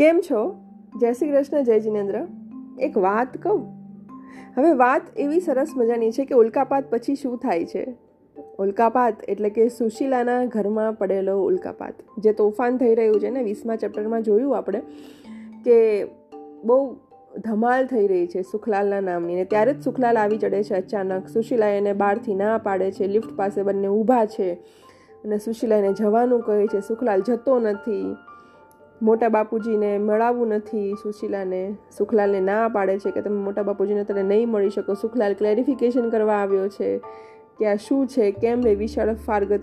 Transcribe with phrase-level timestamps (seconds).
[0.00, 0.54] કેમ છો?
[1.00, 2.26] જય શ્રી કૃષ્ણ, જય જિનેન્દ્ર.
[2.78, 3.60] એક વાત કહું?
[4.56, 7.96] હવે વાત એવી સરસ મજાની છે કે ઉલ્કાપાત પછી શું થાય છે?
[8.58, 11.94] ઉલ્કાપાત એટલે કે સુશીલાના ઘરમાં પડેલો ઉલ્કાપાત.
[12.18, 14.80] જે તોફાન થઈ રહ્યું છે ને વીસમા ચેપ્ટરમાં જોયું આપણે
[15.64, 16.04] કે
[16.64, 16.96] બહુ
[17.38, 21.28] ધમાલ થઈ રહી છે સુખલાલના નામની ને ત્યારે જ સુખલાલ આવી ચડે છે અચાનક.
[21.28, 24.52] સુશીલા એને બહારથી ના પાડે છે, લિફ્ટ પાસે બંને ઊભા છે
[25.24, 26.80] અને સુશીલા એને જવાનું કહે છે.
[26.80, 28.16] સુખલાલ જતો નથી.
[29.02, 31.74] મોટા બાપુજીને મળાવવું નથી સુશીલાને.
[31.98, 34.94] સુખલાલને ના પાડે છે કે તમે મોટા બાપુજીને તને નહીં મળી શકો.
[34.94, 36.98] સુખલાલ ક્લેરિફિકેશન કરવા આવ્યો છે
[37.58, 39.60] કે આ શું છે, કેમ એ વિશાળ ફારગત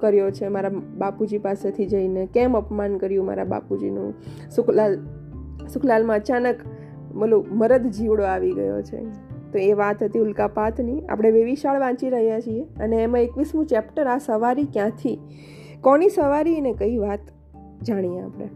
[0.00, 2.28] કર્યો છે મારા બાપુજી પાસેથી જઈને?
[2.34, 4.14] કેમ અપમાન કર્યું મારા બાપુજીનું?
[4.50, 4.98] સુખલાલ,
[5.72, 6.56] સુખલાલમાં અચાનક
[7.14, 9.00] બોલું મરદ જીવડો આવી ગયો છે.
[9.52, 14.18] તો એ વાત હતી ઉલ્કાપાતની આપણે વેવિશાળ વાંચી રહ્યા છીએ અને એમાં એકવીસમું ચેપ્ટર આ
[14.18, 15.18] સવારી ક્યાંથી?
[15.80, 16.56] કોની સવારી?
[16.56, 17.20] અને કઈ વાત
[17.82, 18.48] જાણીએ આપણે?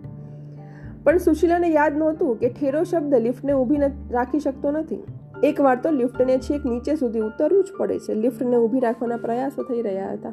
[1.04, 3.76] પણ સુશીલાને યાદ નહોતું કે ઠેરો શબ્દ લિફ્ટને ઊભી
[4.10, 5.02] રાખી શકતો નથી.
[5.42, 8.14] એકવાર તો લિફ્ટને છેક નીચે સુધી ઉતરવું જ પડે છે.
[8.14, 10.32] લિફ્ટને ઊભી રાખવાના પ્રયાસો થઈ રહ્યા હતા.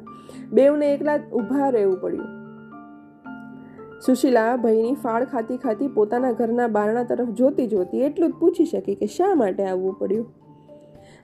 [0.51, 2.25] બેઉને એકલા ઊભા રહેવું પડ્યું.
[4.05, 8.95] સુશીલા ભાઈની ફાળ ખાતી ખાતી પોતાના ઘરના બારણા તરફ જોતી જોતી એટલું જ પૂછી શકી
[8.95, 10.33] કે શા માટે આવવું પડ્યું?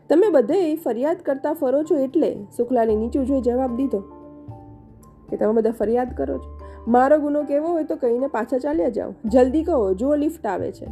[0.10, 2.48] તમે બધે ફરિયાદ કરતા ફરો છો એટલે?
[2.58, 4.00] સુખલાની નીચું જોઈ જવાબ દીધો.
[5.30, 6.57] કે તમે બધા ફરિયાદ કરો છો?
[6.88, 9.14] મારો ગુનો કેવો હોય તો કહીને પાછા ચાલ્યા જાઓ.
[9.26, 10.86] જલ્દી કહો, જુઓ લિફ્ટ આવે છે.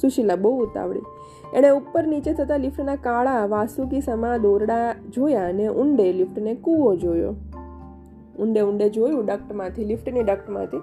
[0.00, 1.02] સુશીલા બહુ ઉતાવળી.
[1.54, 7.34] એણે ઉપર નીચે થતા લિફ્ટના કાળા, વાસુકી સમા દોરડા જોયા અને ઊંડે લિફ્ટને કૂવો જોયો.
[8.38, 10.78] ઊંડે ઊંડે જોયું ડક્ટમાંથી, લિફ્ટની ડક્ટમાંથી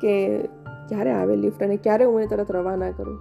[0.00, 0.42] કે
[0.88, 3.18] ક્યારે આવે લિફ્ટ અને ક્યારે હું તરત રવાના કરું.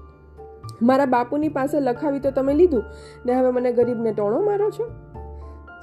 [0.82, 2.84] મારા બાપુની પાસે લખાવી તો તમે લીધું,
[3.26, 4.92] ને હવે મને ગરીબને ટોણો મારો છો?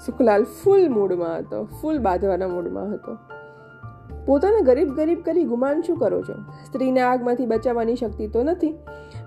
[0.07, 3.17] સુખલાલ ફૂલ મૂડમાં હતો, ફૂલ બાંધવાના મૂડમાં હતો.
[4.27, 6.34] પોતાને ગરીબ ગરીબ કરી ગુમાન શું કરો છો?
[6.42, 8.75] સ્ત્રીને આગમાંથી બચાવવાની શક્તિ તો નથી.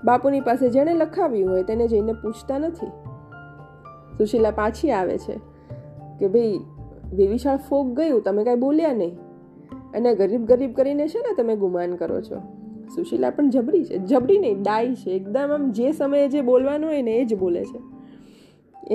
[0.03, 2.87] બાપુની પાસે જેણે લખાવ્યું હોય તેને જઈને પૂછતા નથી.
[4.17, 5.39] સુશીલા પાછી આવે છે
[6.20, 6.59] કે ભાઈ,
[7.15, 9.17] વિવિશાળ ફોક ગયું, તમે કાંઈ બોલ્યા નહીં.
[9.93, 12.36] અને ગરીબ ગરીબ કરીને છે ને તમે ગુમાન કરો છો.
[12.95, 13.97] સુશીલા પણ જબરી છે.
[13.97, 15.11] જબરી નહીં, ડાઈ છે.
[15.11, 17.95] એકદમ આમ જે સમયે જે બોલવાનું હોય ને એ જ બોલે છે.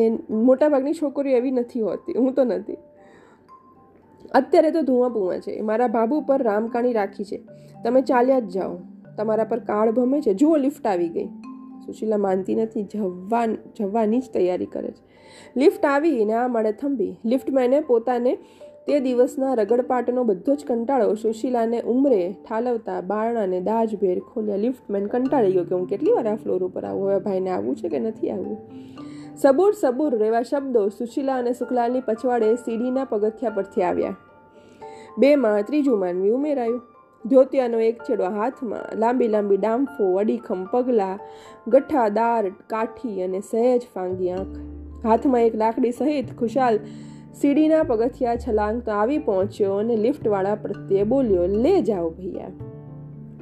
[0.00, 2.18] એ મોટાભાગની છોકરીઓ એવી નથી હોતી.
[2.18, 2.76] હું તો નથી.
[4.34, 5.60] અત્યારે તો ધુઆ પૂવા છે.
[5.60, 7.42] મારા બાબુ પર રામકાણી રાખી છે.
[7.84, 8.78] તમે ચાલ્યા જ જાઓ.
[9.16, 10.34] તમારા પર કાળ ભમે છે.
[10.34, 11.26] જુઓ, લિફ્ટ આવી ગઈ.
[11.86, 12.82] સુશીલા માનતી નથી.
[12.82, 13.46] જવા
[13.80, 15.10] જવાની જ તૈયારી કરે છે.
[15.56, 17.16] લિફ્ટ આવી ને આ મળે થંભી.
[17.24, 18.38] લિફ્ટમેને પોતાને
[18.86, 24.56] તે દિવસના રગડપાટનો બધો જ કંટાળો સુશીલાને ઉમરે ઠાલવતા બારણાને દાજભેર ખોલ્યા.
[24.56, 27.08] લિફ્ટમેન કંટાળી ગયો કે હું કેટલી વાર આ ફ્લોર ઉપર આવું?
[27.08, 28.58] હવે ભાઈને આવવું છે કે નથી આવવું
[29.42, 34.16] સબૂર સબૂર રહેવા શબ્દો સુશીલા અને સુખલાલની પછવાડે સીડીના પગથિયા પરથી આવ્યા.
[35.18, 36.82] બેમાં ત્રીજું માનવી ઉમેરાયું.
[37.26, 41.18] ધોતિયાનો એક છેડો હાથમાં, લાંબી લાંબી ડામફો અડીખમ પગલા,
[41.68, 44.58] ગઠ્ઠા, દાર, કાઠી અને સહેજ ફાંગી આંખ.
[45.06, 46.78] હાથમાં એક લાકડી સહિત ખુશાલ
[47.34, 52.48] સીડીના પગથિયા છલાંગ તો આવી પહોંચ્યો અને લિફ્ટવાળા પ્રત્યે બોલ્યો, લે જાઓ ભૈયા.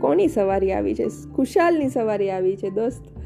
[0.00, 1.06] કોની સવારી આવી છે?
[1.36, 3.17] ખુશાલની સવારી આવી છે, દોસ્ત?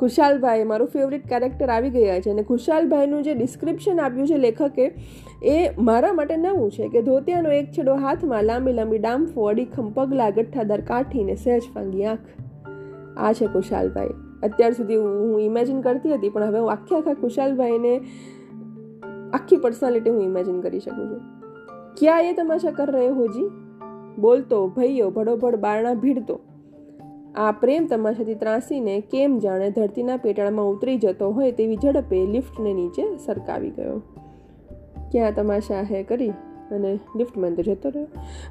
[0.00, 2.30] ખુશાલભાઈ મારું ફેવરિટ કેરેક્ટર આવી ગયા છે.
[2.30, 4.86] અને ખુશાલભાઈનું જે ડિસ્ક્રિપ્શન આપ્યું છે લેખકે,
[5.44, 5.56] એ
[5.88, 10.80] મારા માટે નવું છે કે ધોતિયાનો એક છેડો હાથમાં લાંબી લાંબી ડામફો અડીખમ પગલા ગઠ્ઠાદાર
[10.80, 12.28] કાઠીને સહેજ ફાંગી આંખ.
[13.18, 17.94] આ છે ખુશાલભાઈ અત્યાર સુધી હું ઇમેજિન કરતી હતી, પણ હવે હું આખે આખા ખુશાલભાઈને
[19.32, 21.20] આખી પર્સનાલિટી હું ઇમેજિન કરી શકું છું.
[21.98, 23.48] ક્યાં એ તમાશા કર રહ્યો હોજી
[24.18, 26.36] બોલતો, ભૈયો ભડોભડ બારણા ભીડતો.
[27.34, 33.16] આ પ્રેમ તમાશાથી ત્રાસીને કેમ જાણે ધરતીના પેટાળમાં ઉતરી જતો હોય તેવી ઝડપે લિફ્ટને નીચે
[33.16, 33.98] સરકાવી ગયો.
[35.12, 36.28] ક્યાં તમાશા હે કરી?
[36.70, 38.06] અને લિફ્ટમાં તો જતો રહ્યો.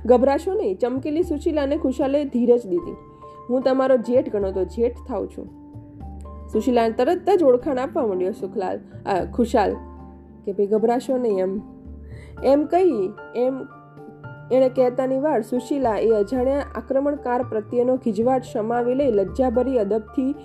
[0.05, 2.95] ગભરાશો નહીં ચમકેલી સુશીલાને ખુશાલે ધીરજ દીધી.
[3.49, 5.47] હું તમારો જેઠ ગણો તો જેઠ થાવ છું.
[6.47, 8.79] સુશીલાને તરત જ ઓળખાણ આપવા માંડ્યો સુખલાલ
[9.31, 9.73] ખુશાલ,
[10.45, 11.59] કે ભાઈ ગભરાશો નહીં એમ.
[12.43, 13.57] એમ કહી, એમ
[14.51, 20.35] એણે કહેતાની વાર સુશીલા એ અજાણ્યા આક્રમણકાર પ્રત્યેનો ખીજવાટ સમાવી લઈ લજ્જાભરી અદબથી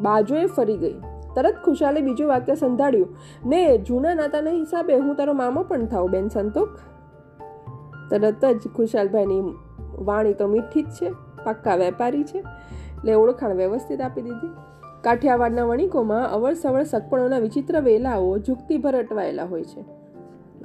[0.00, 0.94] બાજુએ ફરી ગઈ.
[1.36, 3.16] તરત ખુશાલે બીજું વાક્ય સંધાડ્યું.
[3.46, 6.68] ને, જૂના નાતાના હિસાબે હું તારો મામો પણ થાઉં, બેન સંતોક
[8.10, 9.54] તરત જ ખુશાલભાઈની
[9.98, 11.10] વાણી તો મીઠી જ છે,
[11.44, 12.38] પાક્કા વેપારી છે.
[12.38, 14.50] એટલે ઓળખાણ વ્યવસ્થિત આપી દીધી.
[15.00, 19.97] કાઠિયાવાડના વણિકોમાં અવળસવળ સગપણોના વિચિત્ર વેલાઓ ઝુકતીભર અટવાયેલા હોય છે.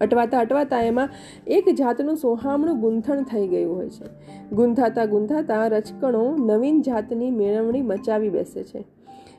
[0.01, 1.09] અટવાતા અટવાતા એમાં
[1.47, 4.05] એક જાતનું સોહામણું ગૂંથણ થઈ ગયું હોય છે.
[4.51, 8.83] ગૂંથાતા ગૂંથાતા રચકણો નવીન જાતની મેળવણી મચાવી બેસે છે.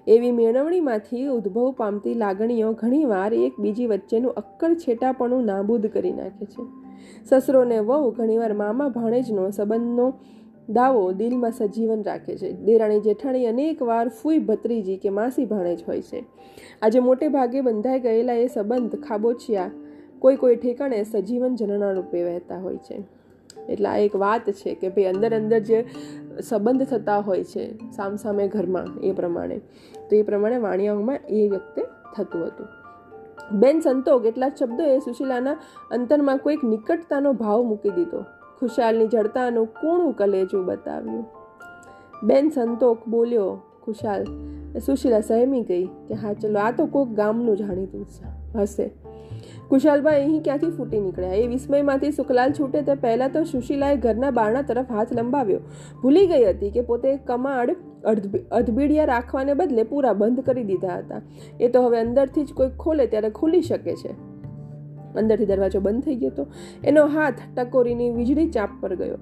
[0.06, 6.67] એવી મેળવણીમાંથી ઉદ્ભવ પામતી લાગણીઓ ઘણીવાર એક બીજી વચ્ચેનું અક્કડ છેટાપણું નાબૂદ કરી નાખે છે.
[7.25, 10.12] સસરો ને વહુ ઘણીવાર મામા ભાણેજનો સંબંધનો
[10.69, 12.53] દાવો દિલમાં સજીવન રાખે છે.
[12.53, 16.25] દેરાણી જેઠાણી અનેક વાર ફૂઈ ભત્રીજી કે માસી ભાણેજ હોય છે.
[16.83, 19.71] આજે મોટે ભાગે બંધાઈ ગયેલા એ સંબંધ ખાબોચિયા
[20.25, 23.03] કોઈ કોઈ ઠેકાણે સજીવન જનના રૂપે વહેતા હોય છે.
[23.69, 25.85] એટલે આ એક વાત છે કે ભાઈ અંદર અંદર જે
[26.43, 29.59] સંબંધ થતા હોય છે, સામસામે ઘરમાં એ પ્રમાણે.
[30.11, 31.82] તો એ પ્રમાણે વાણિયાઓમાં એ વખતે
[32.17, 32.67] થતું હતું.
[33.59, 35.53] બેન સંતોષ કેટલાક શબ્દોએ સુશીલાના
[35.91, 38.23] અંતરમાં કોઈક નિકટતાનો ભાવ મૂકી દીધો.
[38.61, 41.27] ખુશાલની જડતાનું કૂણું કલેજું બતાવ્યું.
[42.23, 44.25] બેન સંતોક બોલ્યો, ખુશાલ.
[44.79, 48.06] સુશીલા સહેમી ગઈ કે, હા, ચલો, આ તો કોઈક ગામનું જાણીતું
[48.55, 48.91] હશે.
[49.69, 51.33] કુશાલભાઈ અહીં ક્યાંથી ફૂટી નીકળ્યા?
[51.33, 55.61] એ વિસ્મયમાંથી સુખલાલ છૂટે તે પહેલાં તો સુશીલાએ ઘરના બારણા તરફ હાથ લંબાવ્યો.
[56.03, 57.71] ભૂલી ગઈ હતી કે પોતે કમાડ
[58.53, 61.23] અધબીડિયા રાખવાને બદલે પૂરા બંધ કરી દીધા હતા.
[61.61, 64.13] એ તો હવે અંદરથી જ કોઈ ખોલે ત્યારે ખુલી શકે છે.
[65.15, 66.47] અંદરથી દરવાજો બંધ થઈ ગયો હતો
[66.85, 69.17] એનો હાથ ટકોરીની વીજળી ચાપ પર ગયો.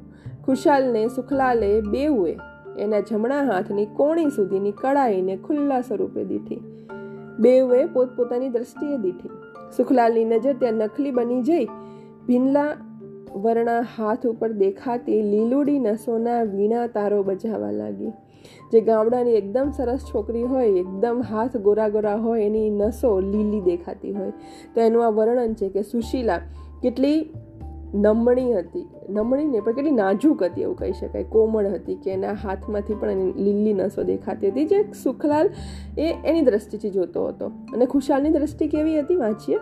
[0.47, 2.37] ખુશાલને સુખલાલે બેઉએ
[2.79, 6.61] એના જમણા હાથની કોણી સુધીની કળાઈને ખુલ્લા સ્વરૂપે દીઠી.
[7.39, 9.42] બેઉએ પોતપોતાની દ્રષ્ટિએ દીઠી.
[9.77, 11.65] સુખલાલની નજર ત્યાં નકલી બની જઈ.
[12.27, 12.77] ભીનલા
[13.37, 18.09] વર્ણા હાથ ઉપર દેખાતી લીલુડી નસોના વીણા તારો બજાવવા લાગી.
[18.73, 24.13] જે ગામડાની એકદમ સરસ છોકરી હોય, એકદમ હાથ ગોરા ગોરા હોય, એની નસો લીલી દેખાતી
[24.13, 24.33] હોય.
[24.75, 26.39] તો એનું આ વર્ણન છે કે સુશીલા
[26.83, 27.31] કેટલી
[27.95, 28.87] નમણી હતી.
[29.09, 31.25] નમણી નહીં પણ કેટલી નાજુક હતી એવું કહી શકાય.
[31.25, 34.65] કોમળ હતી કે એના હાથમાંથી પણ એની લીલી નસો દેખાતી હતી.
[34.65, 35.51] જે સુખલાલ
[35.99, 37.47] એ એની દ્રષ્ટિથી જોતો હતો.
[37.47, 39.59] અને ખુશાલની દ્રષ્ટિ કેવી હતી વાંચીએ?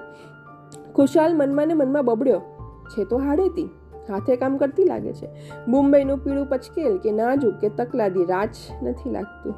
[0.94, 2.40] ખુશાલ મનમાં ને મનમાં બબડ્યો.
[2.88, 3.64] છે તો હાડેતી.
[4.08, 5.28] હાથે કામ કરતી લાગે છે.
[5.68, 9.54] મુંબઈનું પીળું પચકેલ કે નાજુક કે તકલાદી રાજ નથી લાગતું.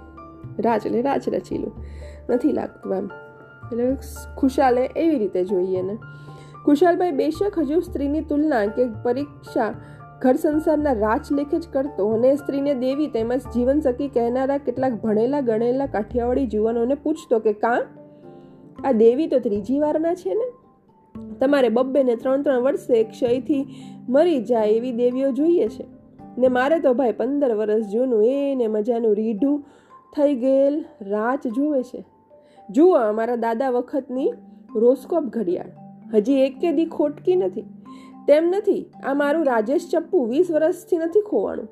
[0.59, 1.73] રાજ એટલે રાજ રચીલું.
[2.31, 3.11] નથી લાગતું એમ.
[3.73, 3.97] એટલે
[4.37, 5.99] ખુશાલે એવી રીતે જોઈએ ને.
[6.65, 9.75] કુશાલભાઈ બેશક હજુ સ્ત્રીની તુલના કે પરીક્ષા
[10.23, 15.87] ઘર સંસારના રાજલેખ જ કરતો અને સ્ત્રીને દેવી તેમજ જીવન સખી કહેનારા કેટલાક ભણેલા ગણેલા
[15.87, 17.87] કાઠિયાવાડી જુવાનોને પૂછતો કે કાં?
[18.85, 20.53] આ દેવી તો ત્રીજી વારના છે ને?
[21.41, 23.67] તમારે બબ્બે ને ત્રણ ત્રણ વર્ષે ક્ષયથી
[24.09, 25.87] મરી જાય એવી દેવીઓ જોઈએ છે.
[26.39, 29.65] ને મારે તો ભાઈ પંદર વર્ષ જૂનું એ ને મજાનું રીઢું
[30.17, 32.05] થઈ ગયેલ રાચ જુએ છે.
[32.71, 34.33] જુઓ અમારા દાદા વખતની
[34.77, 35.82] રોસ્કોપ ઘડિયાળ.
[36.15, 37.65] હજી એક કેદી ખોટકી નથી.
[38.27, 41.69] તેમ નથી, આ મારું રાજેશ ચપ્પુ વીસ વર્ષથી નથી ખોવાનું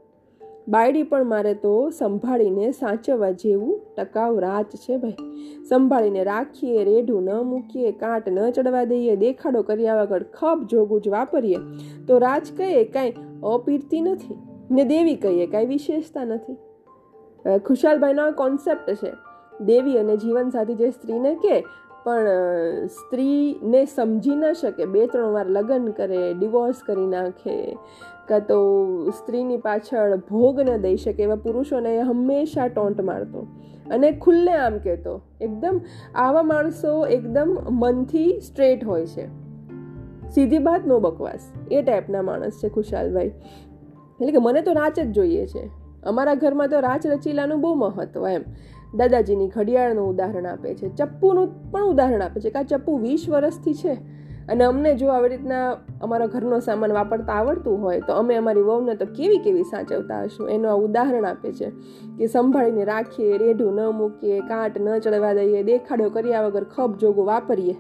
[0.69, 5.17] બાયડી પણ મારે તો સંભાળીને સાચવવા જેવું ટકાઉ રાચ છે ભાઈ.
[5.69, 11.09] સંભાળીને રાખીએ, રેઢું ન મૂકીએ, કાંટ ન ચડવા દઈએ, દેખાડો કર્યા વગર ખપ જોગું જ
[11.09, 11.59] વાપરીએ,
[12.07, 13.15] તો રાજ કહીએ કાંઈ
[13.45, 14.39] અપીરતી નથી
[14.71, 16.57] ને દેવી કહીએ કાંઈ વિશેષતા નથી.
[17.67, 19.13] ખુશાલભાઈનો આ કોન્સેપ્ટ છે.
[19.65, 21.57] દેવી અને જીવનસાથી જે સ્ત્રીને કે
[22.05, 22.29] પણ
[22.87, 27.79] સ્ત્રીને સમજી ન શકે બે ત્રણ વાર લગ્ન કરે, ડિવોર્સ કરી નાખે,
[28.29, 28.57] કાં તો
[29.11, 33.47] સ્ત્રીની પાછળ ભોગ ન દઈ શકે, એવા પુરુષોને હંમેશા ટોન્ટ મારતો.
[33.91, 35.81] અને ખુલ્લે આમ કહેતો, એકદમ
[36.15, 39.27] આવા માણસો એકદમ મનથી સ્ટ્રેટ હોય છે.
[40.31, 41.53] સીધી બાત નો બકવાસ.
[41.71, 43.27] એ ટાઈપના માણસ છે ખુશાલભાઈ.
[44.21, 45.71] એટલે કે મને તો રાચ જ જોઈએ છે.
[46.03, 48.41] અમારા ઘરમાં તો રાચ રચીલાનું બહુ મહત્વ એમ.
[48.95, 53.75] દાદાજીની ઘડિયાળનું ઉદાહરણ આપે છે, ચપ્પુનું પણ ઉદાહરણ આપે છે કે આ ચપ્પુ વીસ વર્ષથી
[53.75, 58.63] છે અને અમને જો આવી રીતના અમારો ઘરનો સામાન વાપરતા આવડતું હોય તો અમે અમારી
[58.63, 60.51] વહુને તો કેવી કેવી સાચવતા હશું?
[60.51, 61.71] એનું આ ઉદાહરણ આપે છે
[62.19, 67.25] કે સંભાળીને રાખીએ, રેઢું ન મૂકીએ, કાંટ ન ચડવા દઈએ, દેખાડો કર્યા વગર ખપ જોગો
[67.25, 67.73] વાપરીએ.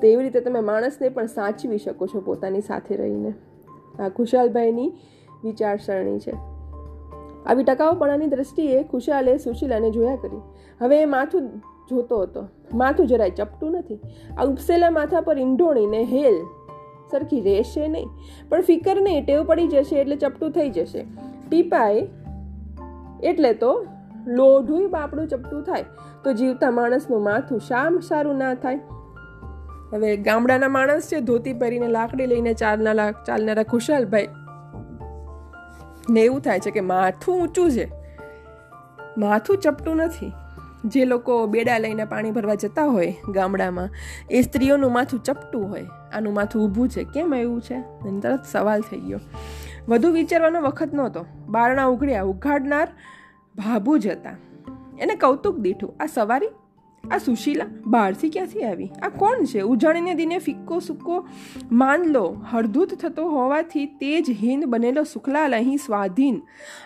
[0.00, 3.34] તો એવી રીતે તમે માણસને પણ સાચવી શકો છો પોતાની સાથે રહીને.
[4.00, 4.92] આ ખુશાલભાઈની
[5.44, 6.55] વિચારસરણી છે.
[7.46, 10.40] આવી ટકાઉપણાની દ્રષ્ટિએ ખુશાલે સુશીલાને જોયા કરી.
[10.80, 11.48] હવે એ માથું
[11.90, 12.48] જોતો હતો.
[12.74, 13.98] માથું જરાય ચપટું નથી.
[14.38, 16.34] આ ઉપસેલા માથા પર ઈંઢોણીને હેલ
[17.10, 18.06] સરખી રહેશે નહીં.
[18.48, 21.04] પણ ફિકર નહીં, ટેવ પડી જશે એટલે ચપટું થઈ જશે.
[21.50, 22.06] ટીપાએ
[23.22, 23.86] એટલે તો
[24.26, 25.84] લોઢું બાપડું ચપટું થાય.
[26.24, 28.80] તો જીવતા માણસનું માથું શામ સારું ના થાય.
[29.92, 34.28] હવે ગામડાના માણસ છે, ધોતી પહેરીને લાકડી લઈને ચાલનારા ચાલનારા ખુશાલભાઈ
[36.10, 37.88] ને એવું થાય છે કે માથું ઊંચું છે.
[39.18, 40.32] માથું ચપટું નથી.
[40.84, 43.88] જે લોકો બેડા લઈને પાણી ભરવા જતા હોય ગામડામાં,
[44.30, 45.86] એ સ્ત્રીઓનું માથું ચપટું હોય.
[46.14, 47.04] આનું માથું ઊભું છે.
[47.04, 47.74] કેમ એવું છે?
[47.74, 49.20] એને તરત સવાલ થઈ ગયો.
[49.88, 51.26] વધુ વિચારવાનો વખત નહોતો.
[51.48, 52.22] બારણા ઉઘડ્યા.
[52.22, 52.88] ઉઘાડનાર
[53.56, 54.30] ભાભુ જ હતા.
[55.00, 55.94] એને કૌતુક દીઠું.
[56.00, 56.48] આ સવારી
[57.10, 58.90] આ સુશીલા, બહારથી ક્યાંથી આવી?
[59.02, 59.60] આ કોણ છે?
[59.60, 61.28] ઉજાણીને દિને ફિક્કો સુક્કો
[61.72, 66.42] માનલો હળદૂત થતો હોવાથી તેજ હિંદ બનેલો સુખલાલ અહીં સ્વાધીન.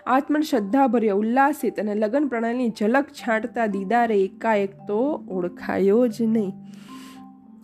[0.07, 6.53] આત્મશ્રદ્ધાભર્ય, ઉલ્લાસિત અને લગ્ન પ્રણાલીની ઝલક છાંટતા દીદારે એકાએક તો ઓળખાયો જ નહીં.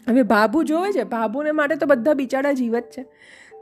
[0.09, 1.05] હવે ભાભુ જોવે છે?
[1.05, 3.07] ભાભુને માટે તો બધા બિચારા જીવત છે.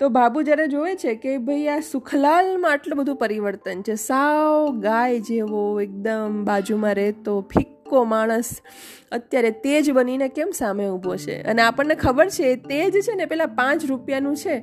[0.01, 5.21] તો બાબુ જ્યારે જોવે છે કે ભાઈ આ સુખલાલમાં આટલું બધું પરિવર્તન છે, સાવ ગાય
[5.21, 7.41] જેવો એકદમ બાજુમાં રહેતો
[7.85, 8.51] ફિક્કો માણસ
[9.13, 11.41] અત્યારે તે જ બનીને કેમ સામે ઊભો છે?
[11.43, 14.59] અને આપણને ખબર છે તે જ છે ને પેલા પાંચ રૂપિયાનું છે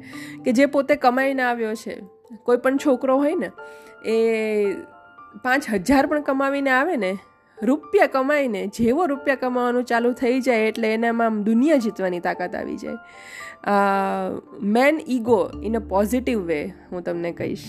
[0.46, 1.96] કે જે પોતે કમાઈને આવ્યો છે.
[2.44, 3.50] કોઈ પણ છોકરો હોય ને,
[4.06, 4.16] એ
[5.44, 7.12] પાંચ હજાર પણ કમાવીને આવે ને,
[7.58, 12.98] રૂપિયા કમાઈને, જેવો રૂપિયા કમાવાનું ચાલુ થઈ જાય એટલે એનામાં દુનિયા જીતવાની તાકાત આવી જાય.
[14.70, 16.62] Main ego in a positive way
[16.92, 17.68] હું તમને કહીશ.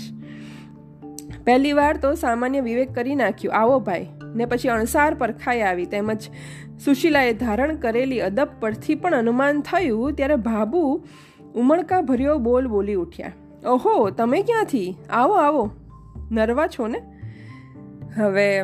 [1.44, 3.54] પહેલી વાર તો સામાન્ય વિવેક કરી નાખ્યું.
[3.54, 5.86] આવો ભાઈ ને પછી અણસાર પર ખાઈ આવી.
[5.86, 6.30] તેમજ
[6.84, 11.04] સુશીલાએ ધારણ કરેલી અદબ પરથી પણ અનુમાન થયું ત્યારે ભાબુ
[11.54, 13.32] ઉમળકા ભર્યો બોલ બોલી ઉઠ્યા.
[13.66, 14.96] ઓહો, તમે ક્યાંથી?
[15.10, 15.70] આવો આવો.
[16.30, 17.02] નરવા છો ને?
[18.16, 18.62] હવે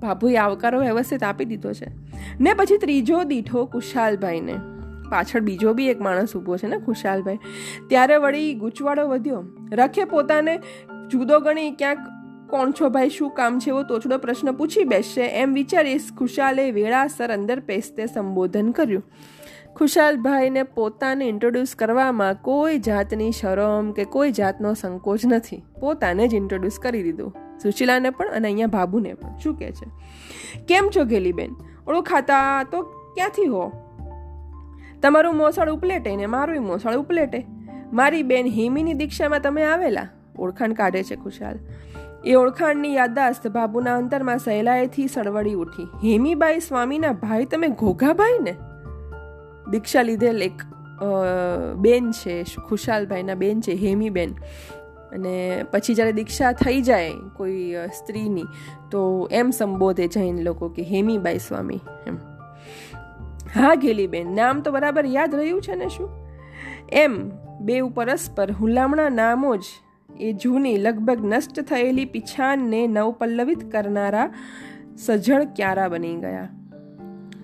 [0.00, 1.86] બાબુએ આવકારો વ્યવસ્થિત આપી દીધો છે.
[2.40, 4.54] ને પછી ત્રીજો દીઠો કુશાલભાઈને.
[5.10, 7.38] પાછળ બીજો બી એક માણસ ઊભો છે ને ખુશાલભાઈ
[7.88, 9.44] ત્યારે વળી ગૂંચવાડો વધ્યો.
[9.72, 10.56] રખે પોતાને
[11.10, 11.98] જુદો ગણી ક્યાંક
[12.52, 13.08] કોણ છો ભાઈ?
[13.08, 13.68] શું કામ છે?
[13.68, 15.20] એવો તોછડો પ્રશ્ન પૂછી બેસશે.
[15.20, 19.02] એમ વિચારીશ ખુશાલે વેળાસર અંદર પેસ્તે સંબોધન કર્યું.
[19.76, 25.62] ખુશાલભાઈને પોતાને ઇન્ટ્રોડ્યુસ કરવામાં કોઈ જાતની શરમ કે કોઈ જાતનો સંકોચ નથી.
[25.80, 27.34] પોતાને જ ઇન્ટ્રોડ્યુસ કરી દીધું.
[27.62, 29.38] સુશીલાને પણ અને અહીંયા બાબુને પણ.
[29.38, 29.90] શું કહે છે?
[30.68, 31.50] કેમ છો ગેલીબેન?
[31.86, 32.82] ઓળખાતા તો
[33.14, 33.72] ક્યાંથી હો?
[35.02, 37.46] તમારું મોસાળ ઉપલેટે ને મારું મોસાળ ઉપલેટે.
[37.92, 40.08] મારી બેન હિમીની દીક્ષામાં તમે આવેલા?
[40.38, 41.58] ઓળખાણ કાઢે છે ખુશાલ.
[42.24, 45.84] એ ઓળખાણની યાદાસ્ત બાબુના અંતરમાં સહેલાઈથી સળવડી ઉઠી.
[45.84, 48.54] હેમીબાઈ સ્વામીના ભાઈ તમે ઘોઘાભાઈ ને?
[49.70, 50.62] દીક્ષા લીધેલ એક
[51.76, 54.34] બેન છે, ખુશાલભાઈના બેન છે, હેમીબેન.
[55.12, 58.44] અને પછી જ્યારે દીક્ષા થઈ જાય કોઈ સ્ત્રીની,
[58.90, 62.16] તો એમ સંબોધે જૈન લોકો કે, હેમીબાઈ સ્વામી, એમ.
[63.54, 66.10] હા, ગેલીબેન, નામ તો બરાબર યાદ રહ્યું છે ને શું?
[66.92, 69.60] એમ, બે પરસ્પર હુલામણા નામો જ
[70.22, 74.34] એ જૂની લગભગ નષ્ટ થયેલી પીછાનને નવપલ્લવિત કરનારા
[74.96, 76.48] સજળ ક્યારા બની ગયા.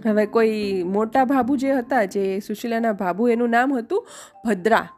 [0.07, 4.07] હવે કોઈ મોટા ભાભુ જે હતા, જે સુશીલાના ભાભુ, એનું નામ હતું
[4.47, 4.89] ભદ્રા.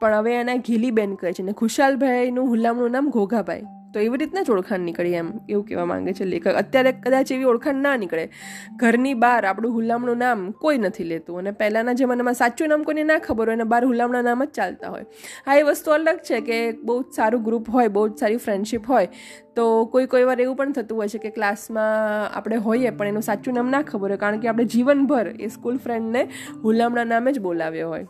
[0.00, 3.62] પણ હવે એના ઘીલીબેન કહે છે ને, ખુશાલભાઈનું હુલામણું નામ ઘોઘાભાઈ.
[3.94, 6.46] તો એવી રીતના જ ઓળખાણ નીકળી એમ એવું કહેવા માંગે છે લેખક.
[6.46, 8.30] અત્યારે કદાચ એવી ઓળખાણ ના નીકળે.
[8.76, 13.18] ઘરની બહાર આપણું હુલામણું નામ કોઈ નથી લેતું અને પહેલાંના જમાનામાં સાચું નામ કોઈને ના
[13.18, 15.06] ખબર હોય અને બહાર હુલામણા નામ જ ચાલતા હોય.
[15.46, 18.88] હા, એ વસ્તુ અલગ છે કે બહુ જ સારું ગ્રુપ હોય, બહુ જ સારી ફ્રેન્ડશિપ
[18.88, 19.08] હોય,
[19.56, 23.22] તો કોઈ કોઈ વાર એવું પણ થતું હોય છે કે ક્લાસમાં આપણે હોઈએ પણ એનું
[23.22, 26.28] સાચું નામ ના ખબર હોય, કારણ કે આપણે જીવનભર એ સ્કૂલ ફ્રેન્ડને
[26.64, 28.06] હુલામણા નામે જ બોલાવ્યો હોય.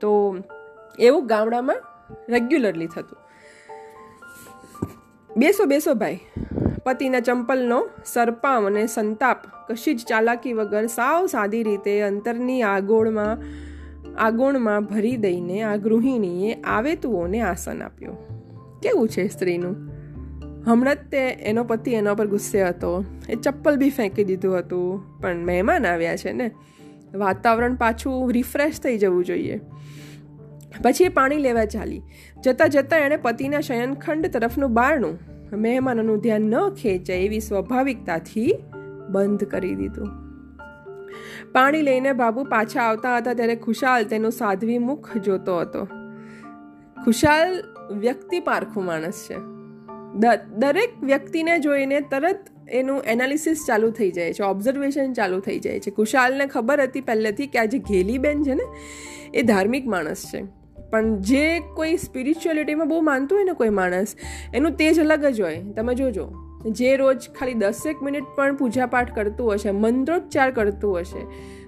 [0.00, 0.36] તો
[0.98, 1.76] એવું ગામડામાં
[2.28, 3.18] રેગ્યુલરલી થતું.
[5.36, 6.18] બેસો બેસો ભાઈ.
[6.84, 13.38] પતિના ચંપલનો સરપામ અને સંતાપ કશી જ ચાલાકી વગર સાવ સાદી રીતે અંતરની આગોળમાં,
[14.18, 18.28] આગોણમાં ભરી દઈને આ ગૃહિણીએ આવેતુઓને આસન આપ્યું.
[18.80, 19.76] કેવું છે સ્ત્રીનું?
[20.66, 23.04] હમણાં જ તે એનો પતિ એના પર ગુસ્સે હતો.
[23.28, 25.18] એ ચપ્પલ બી ફેંકી દીધું હતું.
[25.20, 26.50] પણ મહેમાન આવ્યા છે ને.
[27.14, 29.60] વાતાવરણ પાછું રિફ્રેશ થઈ જવું જોઈએ.
[30.82, 32.02] પછી એ પાણી લેવા ચાલી.
[32.44, 35.18] જતાં જતાં એણે પતિના શયનખંડ તરફનું બારણું,
[35.52, 38.54] મહેમાનોનું ધ્યાન ન ખેંચાય એવી સ્વાભાવિકતાથી
[39.08, 40.08] બંધ કરી દીધું.
[41.52, 45.84] પાણી લઈને બાબુ પાછા આવતા હતા ત્યારે ખુશાલ તેનું સાધ્વી મુખ જોતો હતો.
[47.04, 47.62] ખુશાલ
[47.98, 49.36] વ્યક્તિ પારખું માણસ છે.
[50.56, 55.90] દરેક વ્યક્તિને જોઈને તરત એનું એનાલિસિસ ચાલુ થઈ જાય છે ઓબ્ઝર્વેશન ચાલુ થઈ જાય છે.
[55.90, 58.66] કુશાલને ખબર હતી પહેલેથી કે આ જે ઘેલી બેન છે ને,
[59.34, 60.57] એ ધાર્મિક માણસ છે.
[60.90, 64.14] પણ જે કોઈ સ્પિરિચ્યુઅલિટીમાં બહુ માનતું હોય ને કોઈ માણસ,
[64.54, 65.62] એનું તેજ અલગ જ હોય.
[65.76, 66.32] તમે જોજો.
[66.66, 71.26] જે રોજ ખાલી દસેક મિનિટ પણ પૂજાપાઠ કરતું હશે, મંત્રોચ્ચાર કરતું હશે,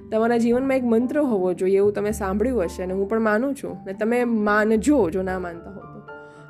[0.08, 3.76] તમારા જીવનમાં એક મંત્ર હોવો જોઈએ એવું તમે સાંભળ્યું હશે અને હું પણ માનું છું.
[3.86, 6.00] ને તમે માનજો જો ના માનતા હો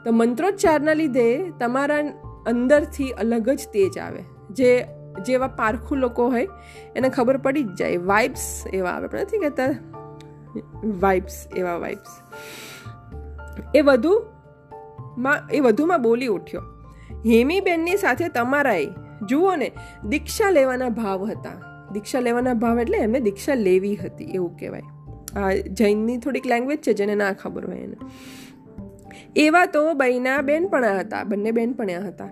[0.04, 0.12] તો.
[0.12, 1.98] મંત્રોચ્ચારના લીધે તમારા
[2.46, 4.24] અંદરથી અલગ જ તેજ આવે.
[4.50, 4.86] જે,
[5.26, 6.48] જેવા પારખું લોકો હોય,
[6.96, 7.96] એને ખબર પડી જ જાય.
[7.96, 9.08] વાઇબ્સ એવા આવે.
[9.08, 9.89] પણ નથી કહેતા.
[11.00, 12.20] વાઇબ્સ એવા વાઇબ્સ
[13.74, 14.22] એ વધુ
[15.18, 16.60] માં, એ વધુમાં બોલી ઉઠ્યો.
[17.10, 18.88] હેમીબેનની સાથે તમારાએ,
[19.28, 19.70] જુઓ ને,
[20.08, 21.84] દીક્ષા લેવાના ભાવ હતા.
[21.92, 24.82] દીક્ષા લેવાના ભાવ એટલે એમને દીક્ષા લેવી હતી, એવું કહેવાય.
[25.36, 27.96] આ જૈનની થોડીક લેંગ્વેજ છે, જેને ના ખબર હોય એને.
[29.36, 32.28] એવા તો બહેના બેનપણા હતા, બંને બેનપણ્યા હતા.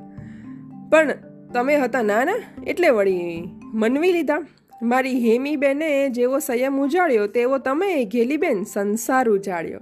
[0.91, 1.13] પણ
[1.55, 4.47] તમે હતા ના ના એટલે વળી મનવી લીધા.
[4.83, 9.81] મારી હેમી બેને જેવો સંયમ ઉજાડ્યો તેવો તમે ઘેલીબેન સંસાર ઉજાડ્યો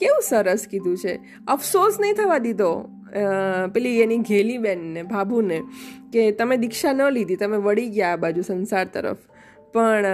[0.00, 1.18] કેવું સરસ કીધું છે.
[1.48, 2.88] અફસોસ નહીં થવા દીધો.
[3.74, 5.62] પેલી એની ઘેલી બેનને ભાભુને,
[6.12, 9.16] કે તમે દીક્ષા ન લીધી, તમે વળી ગયા આ બાજુ સંસાર તરફ.
[9.72, 10.06] પણ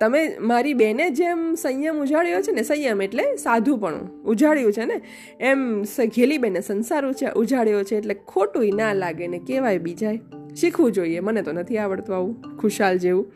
[0.00, 5.00] તમે મારી બેને જેમ સંયમ ઉજાડ્યો છે ને, સંયમ એટલે સાધુપણું ઉજાડ્યું છે ને,
[5.40, 5.82] એમ
[6.16, 10.20] ઘેલી બેને સંસાર ઉજાડ્યો છે એટલે ખોટું ના લાગે ને, કહેવાય બીજાય.
[10.54, 11.20] શીખવું જોઈએ.
[11.20, 13.32] મને તો નથી આવડતું આવું, ખુશાલ જેવું.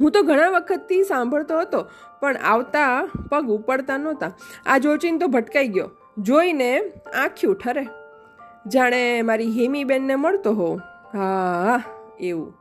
[0.00, 1.90] હું તો ઘણા વખતથી સાંભળતો હતો,
[2.20, 4.32] પણ આવતા પગ ઉપડતા નહોતા.
[4.66, 5.90] આ જોચીને તો ભટકાઈ ગયો.
[6.18, 6.78] જોઈને
[7.16, 7.86] આંખ્યું ઠરે
[8.66, 10.76] જાણે મારી હેમીબેનને મળતો હો.
[11.12, 11.82] હા,
[12.20, 12.54] એવું.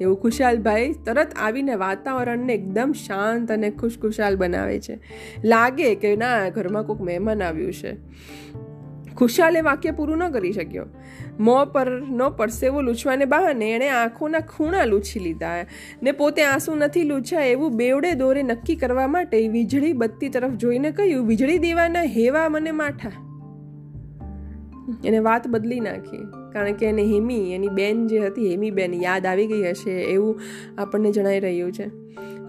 [0.00, 5.00] એવું ખુશાલભાઈ તરત આવીને વાતાવરણને એકદમ શાંત અને ખુશખુશાલ બનાવે છે.
[5.44, 7.96] લાગે કે ના, ઘરમાં કોઈક મહેમાન આવ્યું છે.
[9.14, 10.86] ખુશાલે વાક્ય પૂરું ન કરી શક્યો.
[11.38, 15.64] મોં પર નો પરસેવો લૂછવાને બહાને એણે આંખોના ખૂણા લૂછી લીધા.
[16.02, 20.90] ને પોતે આંસુ નથી લૂછ્યા એવું બેવડે દોરે નક્કી કરવા માટે વીજળી બત્તી તરફ જોઈને
[20.90, 23.12] કહ્યું, વીજળી દેવાના હેવા મને માઠા.
[25.04, 26.39] એને વાત બદલી નાખી.
[26.52, 30.40] કારણ કે એને હેમી, એની બેન જે હતી, હેમી બેન યાદ આવી ગઈ હશે એવું
[30.78, 31.90] આપણને જણાઈ રહ્યું છે.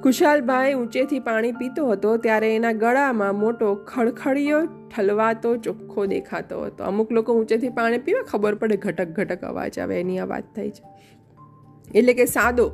[0.01, 6.84] કુશાલભાઈ ઊંચેથી પાણી પીતો હતો ત્યારે એના ગળામાં મોટો ખડખડિયો ઠલવાતો ચોખ્ખો દેખાતો હતો.
[6.84, 10.70] અમુક લોકો ઊંચેથી પાણી પીવે, ખબર પડે ઘટક ઘટક અવાજ આવે, એની આ વાત થાય
[10.70, 10.84] છે.
[11.96, 12.72] એટલે કે સાદો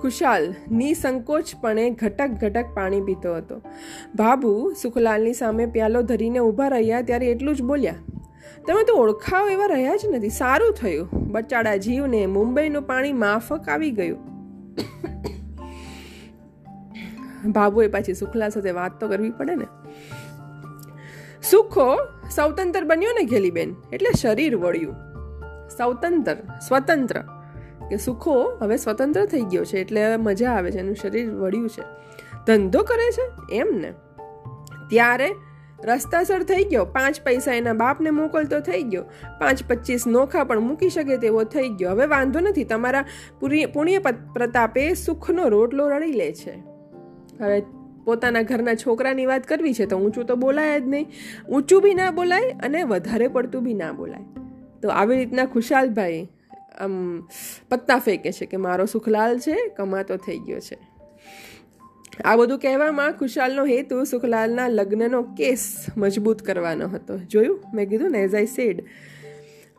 [0.00, 3.62] ખુશાલ નિસંકોચપણે ઘટક ઘટક પાણી પીતો હતો.
[4.16, 7.94] બાબુ સુખલાલની સામે પ્યાલો ધરીને ઊભા રહ્યા ત્યારે એટલું જ બોલ્યા
[8.66, 10.28] તમે તો ઓળખાવ એવા રહ્યા જ નથી.
[10.28, 11.08] સારું થયું.
[11.32, 14.32] બચાડા જીવને મુંબઈનું પાણી માફક આવી ગયું.
[17.52, 19.66] બાબુએ પાછી સુખલા સાથે વાત તો કરવી પડે ને.
[21.42, 21.96] સુખો
[22.30, 23.74] સ્વતંત્ર બન્યો ને ઘેલીબેન?
[23.92, 24.94] એટલે શરીર વળ્યું.
[25.68, 26.34] સ્વતંત્ર
[26.68, 27.22] સ્વતંત્ર.
[27.90, 31.82] કે સુખો હવે સ્વતંત્ર થઈ ગયો છે, એટલે મજા આવે છે, એનું શરીર વળ્યું છે.
[32.46, 33.54] ધંધો કરે છે?
[33.54, 33.92] એમ ને.
[34.90, 35.34] ત્યારે
[35.84, 39.04] રસ્તાસર થઈ ગયો, પાંચ પૈસા એના બાપને મોકલતો થઈ ગયો,
[39.40, 41.90] પાંચ પચીસ નોખા પણ મૂકી શકે તેવો થઈ ગયો.
[41.90, 43.04] હવે વાંધો નથી, તમારા
[43.74, 43.98] પુણ્ય
[44.34, 46.54] પ્રતાપે સુખનો રોટલો રળી લે છે.
[47.40, 47.62] હવે
[48.04, 51.06] પોતાના ઘરના છોકરાની વાત કરવી છે તો ઊંચું તો બોલાય જ નહીં.
[51.48, 54.26] ઊંચું બી ના બોલાય અને વધારે પડતું બી ના બોલાય.
[54.82, 56.22] તો આવી રીતના ખુશાલભાઈ,
[56.80, 56.94] આમ,
[57.70, 60.78] પત્તા ફેંકે છે કે મારો સુખલાલ છે, કમાતો થઈ ગયો છે.
[62.24, 67.18] આ બધું કહેવામાં ખુશાલનો હેતુ સુખલાલના લગ્નનો કેસ મજબૂત કરવાનો હતો.
[67.18, 67.64] જોયું?
[67.74, 68.84] મેં કીધું ને એઝ આઈ સેડ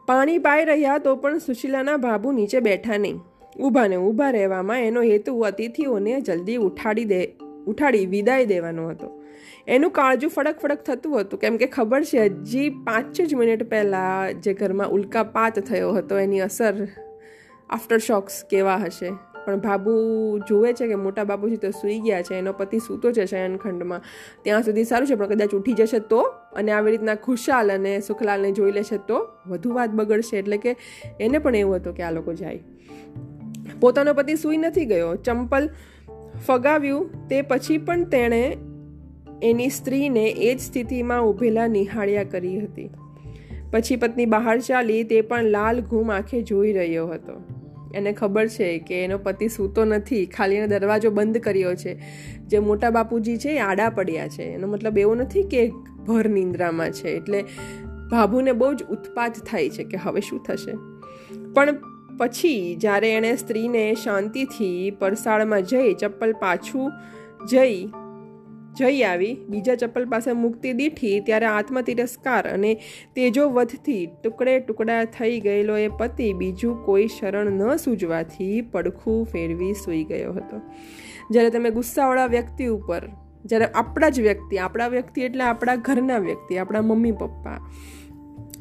[0.07, 3.19] પાણી પાઈ રહ્યા તો પણ સુશીલાના બાબુ નીચે બેઠા નહીં.
[3.59, 7.25] ઊભા ને ઊભા રહેવામાં એનો હેતુ અતિથિઓને જલ્દી ઉઠાડી દે,
[7.67, 9.23] ઉઠાડી વિદાય દેવાનો હતો.
[9.67, 11.39] એનું કાળજું ફડક ફડક થતું હતું.
[11.39, 16.39] કેમ કે ખબર છે, હજી પાંચ જ મિનિટ પહેલાં જે ઘરમાં ઉલ્કાપાત થયો હતો, એની
[16.39, 16.87] અસર
[17.69, 19.32] આફ્ટર શોક્સ કેવા હશે?
[19.45, 19.91] પણ બાબુ
[20.39, 24.01] જુએ છે કે મોટા બાબુજી તો સૂઈ ગયા છે, એનો પતિ સૂતો છે શયનખંડમાં
[24.43, 26.19] ત્યાં સુધી સારું છે, પણ કદાચ ઉઠી જશે તો?
[26.53, 29.27] અને આવી રીતના ખુશાલ અને સુખલાલને જોઈ લેશે તો?
[29.47, 30.75] વધુ વાત બગડશે, એટલે કે
[31.19, 32.59] એને પણ એવું હતું કે આ લોકો જાય.
[33.79, 35.15] પોતાનો પતિ સૂઈ નથી ગયો.
[35.15, 35.69] ચંપલ
[36.47, 38.57] ફગાવ્યું તે પછી પણ તેણે
[39.43, 42.89] એની સ્ત્રીને એ જ સ્થિતિમાં ઊભેલા નિહાળ્યા કરી હતી.
[43.71, 47.62] પછી પત્ની બહાર ચાલી તે પણ લાલ ઘૂમ આંખે જોઈ રહ્યો હતો.
[47.93, 51.99] એને ખબર છે કે એનો પતિ સૂતો નથી, ખાલી એને દરવાજો બંધ કર્યો છે.
[52.47, 54.43] જે મોટા બાપુજી છે એ આડા પડ્યા છે.
[54.43, 55.71] એનો મતલબ એવો નથી કે
[56.07, 57.09] ભર નિંદ્રામાં છે.
[57.09, 57.43] એટલે
[58.11, 60.71] ભાભુને બહુ જ ઉત્પાત થાય છે કે હવે શું થશે.
[61.53, 61.77] પણ
[62.17, 66.91] પછી જ્યારે એણે સ્ત્રીને શાંતિથી પરસાળમાં જઈ, ચપ્પલ પાછું
[67.47, 67.87] જઈ
[68.77, 69.35] જઈ આવી.
[69.49, 72.73] બીજા ચપ્પલ પાસે મુક્તિ દીઠી ત્યારે આત્મતિરસ્કાર અને
[73.15, 80.03] તેજોવધથી ટુકડે ટુકડા થઈ ગયેલો એ પતિ બીજું કોઈ શરણ ન સૂજવાથી પડખું ફેરવી સૂઈ
[80.03, 80.61] ગયો હતો.
[81.31, 83.09] જ્યારે તમે ગુસ્સાવાળા વ્યક્તિ ઉપર,
[83.45, 87.59] જ્યારે આપણા જ વ્યક્તિ, આપણા વ્યક્તિ એટલે આપણા ઘરના વ્યક્તિ, આપણા મમ્મી, પપ્પા,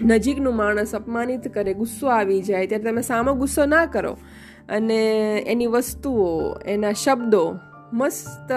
[0.02, 4.18] નજીકનું માણસ અપમાનિત કરે, ગુસ્સો આવી જાય, ત્યારે તમે સામો ગુસ્સો ના કરો
[4.68, 5.00] અને
[5.46, 7.58] એની વસ્તુઓ, એના શબ્દો
[7.92, 8.52] મસ્ત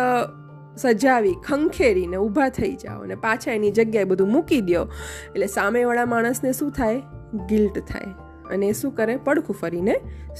[0.77, 4.87] સજાવી, ખંખેરીને ઊભા થઈ જાઓ અને પાછા એની જગ્યાએ બધું મૂકી દો
[5.35, 7.01] એટલે સામેવાળા માણસને શું થાય?
[7.49, 8.05] ગિલ્ટ થાય.
[8.49, 9.17] અને શું કરે?
[9.17, 9.95] પડખું ફરીને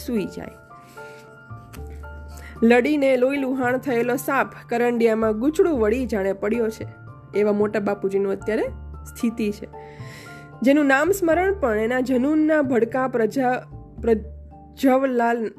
[0.05, 0.47] સૂઈ જાય.
[2.63, 6.87] લડીને લોહી લુહાણ થયેલો સાપ કરંડિયામાં ગૂંચડું વળી જાણે પડ્યો છે.
[7.35, 8.63] એવા મોટા બાપુજીનું અત્યારે
[9.05, 9.67] સ્થિતિ છે.
[10.61, 13.63] જેનું નામ સ્મરણ પણ એના જનૂનના ભડકા પ્રજા
[14.01, 15.49] પ્રજવલાલ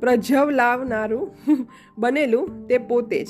[0.00, 1.30] પ્રજવલાવનારું
[1.98, 3.28] બનેલું તે પોતે જ.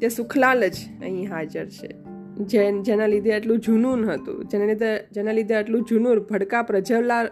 [0.00, 2.14] તે સુખલાલ જ અહીં હાજર છે.
[2.34, 4.44] જેન, જેના લીધે આટલું જુનૂન હતું.
[4.44, 7.24] જેના લીધે જેના લીધે આટલું જુનૂર ભડકા પ્રજવલા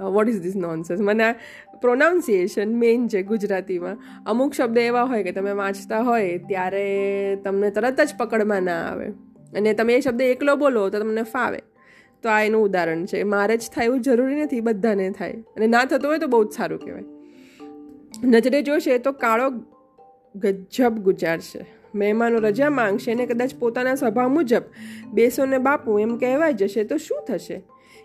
[0.00, 1.34] વોટ ઇઝ ધીસ નોનસેન્સ મને
[1.80, 3.96] પ્રોનાઉન્સિએશન મેઇન છે ગુજરાતીમાં.
[4.26, 9.08] અમુક શબ્દ એવા હોય કે તમે વાંચતા હોય ત્યારે તમને તરત જ પકડમાં ના આવે.
[9.56, 11.58] અને તમે એ શબ્દ એકલો બોલો તો તમને ફાવે.
[12.22, 13.22] તો આ એનું ઉદાહરણ છે.
[13.22, 15.32] મારે જ થાય એવું જરૂરી નથી, બધાને થાય.
[15.32, 17.02] અને ના થતું હોય તો બહુ જ સારું કહેવાય.
[18.24, 19.50] નજરે જોશે તો કાળો
[20.36, 21.66] ગજબ ગુજારશે.
[21.94, 24.62] મહેમાનો રજા માંગશે અને કદાચ પોતાના સ્વભાવ મુજબ
[25.12, 27.62] બેસો ને બાપુ એમ કહેવાય જશે તો શું થશે?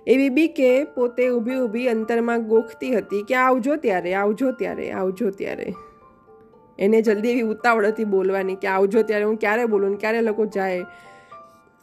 [0.07, 5.29] એવી બી કે પોતે ઊભી ઊભી અંતરમાં ગોખતી હતી કે આવજો ત્યારે આવજો ત્યારે આવજો
[5.29, 5.73] ત્યારે.
[6.79, 10.81] એને જલ્દી એવી ઉતાવળ હતી બોલવાની કે આવજો ત્યારે હું ક્યારે બોલું ક્યારે લોકો જાય.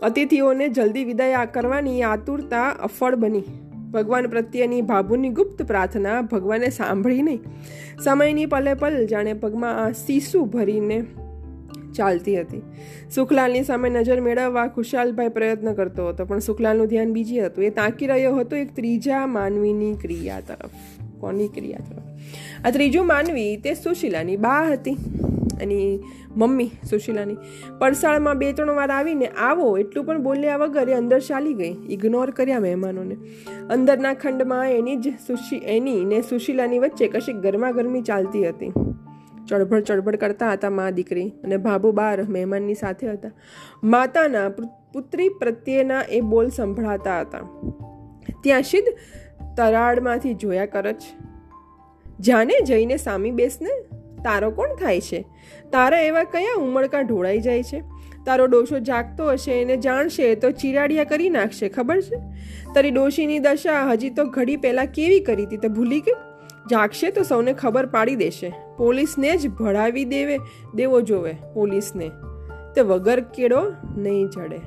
[0.01, 3.43] અતિથિઓને જલ્દી વિદાય કરવાની આતુરતા અફળ બની.
[3.91, 7.41] ભગવાન પ્રત્યેની ભાભુની ગુપ્ત પ્રાર્થના ભગવાને સાંભળી નહીં.
[8.05, 11.01] સમયની પલે પલ જાણે પગમાં આ સીસું ભરીને
[11.93, 12.63] ચાલતી હતી.
[13.15, 17.65] સુખલાલની સામે નજર મેળવવા ખુશાલભાઈ પ્રયત્ન કરતો હતો, પણ સુખલાલનું ધ્યાન બીજી હતું.
[17.65, 20.71] એ તાકી રહ્યો હતો એક ત્રીજા માનવીની ક્રિયા તરફ,
[21.21, 22.10] કોની ક્રિયા તરફ?
[22.65, 24.97] આ ત્રીજું માનવી તે સુશીલાની બા હતી.
[25.61, 26.01] એની
[26.37, 27.37] મમ્મી સુશીલાની.
[27.79, 31.77] પરસાળમાં બે ત્રણ વાર આવીને આવો એટલું પણ બોલ્યા વગર એ અંદર ચાલી ગઈ.
[31.91, 33.17] ઇગ્નોર કર્યા મહેમાનોને.
[33.71, 38.73] અંદરના ખંડમાં એની જ સુશી, એની ને સુશીલાની વચ્ચે કશીક ગરમા ગરમી ચાલતી હતી.
[39.49, 43.31] ચળભળ ચળભળ કરતા હતા મા દીકરી અને ભાભુ બાર મહેમાનની સાથે હતા.
[43.85, 44.49] માતાના
[44.93, 47.39] પુત્રી પ્રત્યેના એ બોલ સંભળાતા હતા.
[48.43, 48.89] ત્યાં સિદ્ધ
[49.57, 51.03] તરાડમાંથી જોયા કરચ
[52.21, 53.83] જાને જઈને સામી બેસને?
[54.25, 55.25] તારો કોણ થાય છે?
[55.73, 57.83] તારા એવા કયા ઉમળકા ઢોળાઈ જાય છે?
[58.27, 62.17] તારો ડોશો જાગતો હશે, એને જાણશે, તો ચિરાડિયા કરી નાખશે, ખબર છે?
[62.75, 66.13] તારી ડોશીની દશા હજી તો ઘડી પહેલાં કેવી કરી હતી, તો ભૂલી ગઈ?
[66.71, 68.53] જાગશે તો સૌને ખબર પાડી દેશે.
[68.77, 70.39] પોલીસને જ ભળાવી દેવે,
[70.75, 72.11] દેવો જોવે, પોલીસને.
[72.75, 74.61] તે વગર કેળો નહીં ચડે.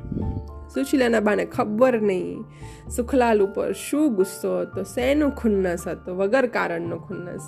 [0.74, 2.44] સુશીલાના બાને ખબર નહીં.
[2.90, 4.84] સુખલાલ ઉપર શું ગુસ્સો હતો?
[4.84, 6.16] શેનું ખુન્નસ હતો?
[6.16, 7.42] વગર કારણનો ખુન્નસ.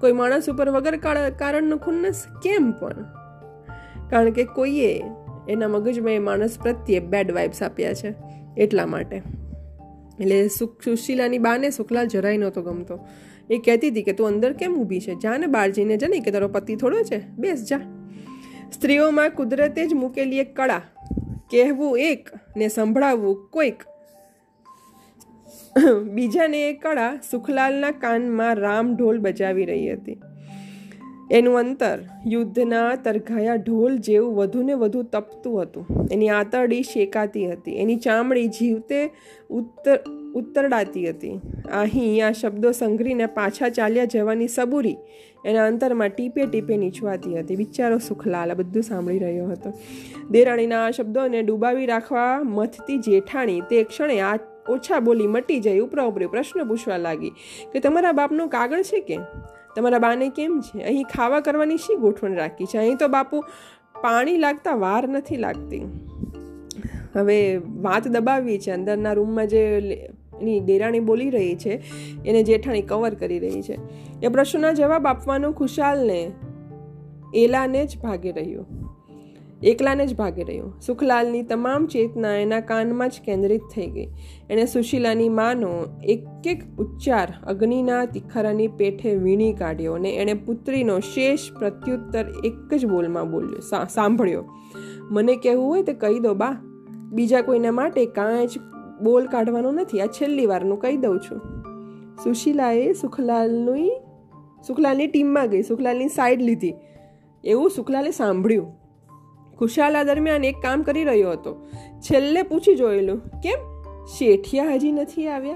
[0.00, 0.96] કોઈ માણસ ઉપર વગર
[1.30, 2.24] કારણનો ખુન્નસ?
[2.42, 3.06] કેમ પણ?
[4.10, 5.02] કારણ કે કોઈએ
[5.48, 8.14] એના મગજમાં એ માણસ પ્રત્યે બેડ વાઇબ્સ આપ્યા છે,
[8.56, 9.22] એટલા માટે.
[10.20, 12.98] એટલે સુખ, સુશીલાની બાને સુખલાલ જરાય નહોતો ગમતો.
[13.50, 15.14] એ કહેતી હતી કે તું અંદર કેમ ઊભી છે?
[15.14, 17.28] જા ને બહાર જઈને જા નહીં કે તારો પતિ થોડો છે?
[17.28, 17.80] બેસ, જા.
[18.72, 20.82] સ્ત્રીઓમાં કુદરતે જ મૂકેલી એક કળા
[21.50, 23.82] કહેવું એક ને સંભળાવવું કોઈક.
[26.12, 30.18] બીજાને એ કળા સુખલાલના કાનમાં રામ ઢોલ બજાવી રહી હતી.
[31.30, 35.86] એનું અંતર યુદ્ધના તરઘાયા ઢોલ જેવું વધુ ને વધુ તપતું હતું.
[36.12, 37.70] એની આતરડી શેકાતી હતી.
[37.70, 39.10] એની ચામડી જીવતે
[39.50, 39.98] ઉત્તર,
[40.34, 41.40] ઉત્તરડાતી હતી.
[41.72, 44.96] અહીં આ શબ્દો સંઘરીને પાછા ચાલ્યા જવાની સબૂરી
[45.48, 47.56] એના અંતરમાં ટીપે ટીપે નીચવાતી હતી.
[47.56, 49.72] બિચારો સુખલાલ, આ બધું સાંભળી રહ્યો હતો.
[50.30, 56.04] દેરાણીના આ શબ્દોને ડૂબાવી રાખવા મથતી જેઠાણી તે ક્ષણે આ ઓછા બોલી મટી જઈ ઉપરા
[56.04, 57.30] ઉપરી પ્રશ્ન પૂછવા લાગી
[57.72, 59.18] કે તમારા બાપનું કાગળ છે કે?
[59.76, 60.82] તમારા બાને કેમ છે?
[60.82, 62.78] અહીં ખાવા કરવાની શી ગોઠવણ રાખી છે?
[62.78, 63.40] અહીં તો બાપુ
[64.00, 65.84] પાણી લાગતા વાર નથી લાગતી.
[67.14, 68.70] હવે વાત દબાવી છે.
[68.70, 69.80] અંદરના રૂમમાં જે
[70.40, 71.82] એની ડેરાણી બોલી રહી છે,
[72.26, 73.78] એને જેઠાણી કવર કરી રહી છે.
[74.22, 76.30] એ પ્રશ્નના જવાબ આપવાનો ખુશાલને
[77.34, 78.66] એલાને જ ભાગે રહ્યું.
[79.62, 80.80] એકલાને જ ભાગે રહ્યું.
[80.80, 84.08] સુખલાલની તમામ ચેતના એના કાનમાં જ કેન્દ્રિત થઈ ગઈ.
[84.50, 85.70] એણે સુશીલાની માનો
[86.04, 92.86] એક એક ઉચ્ચાર અગ્નિના તિખરાની પેઠે વીણી કાઢ્યો અને એણે પુત્રીનો શેષ પ્રત્યુત્તર એક જ
[92.86, 94.44] બોલમાં બોલ્યો સાંભળ્યો.
[95.10, 96.56] મને કહેવું હોય તો કહી દો બા.
[97.12, 98.50] બીજા કોઈના માટે કાંઈ જ
[99.02, 101.38] બોલ કાઢવાનો નથી, આ છેલ્લી વારનું કહી દઉં છું.
[102.24, 103.90] સુશીલાએ સુખલાલની
[104.66, 106.74] સુખલાલની ટીમમાં ગઈ, સુખલાલની સાઈડ લીધી.
[107.44, 108.72] એવું સુખલાલે સાંભળ્યું.
[109.58, 111.66] ખુશાલા દરમિયાન એક કામ કરી રહ્યો હતો.
[112.00, 113.58] છેલ્લે પૂછી જોયેલું, કેમ?
[114.04, 115.54] શેઠિયા હજી નથી આવ્યા?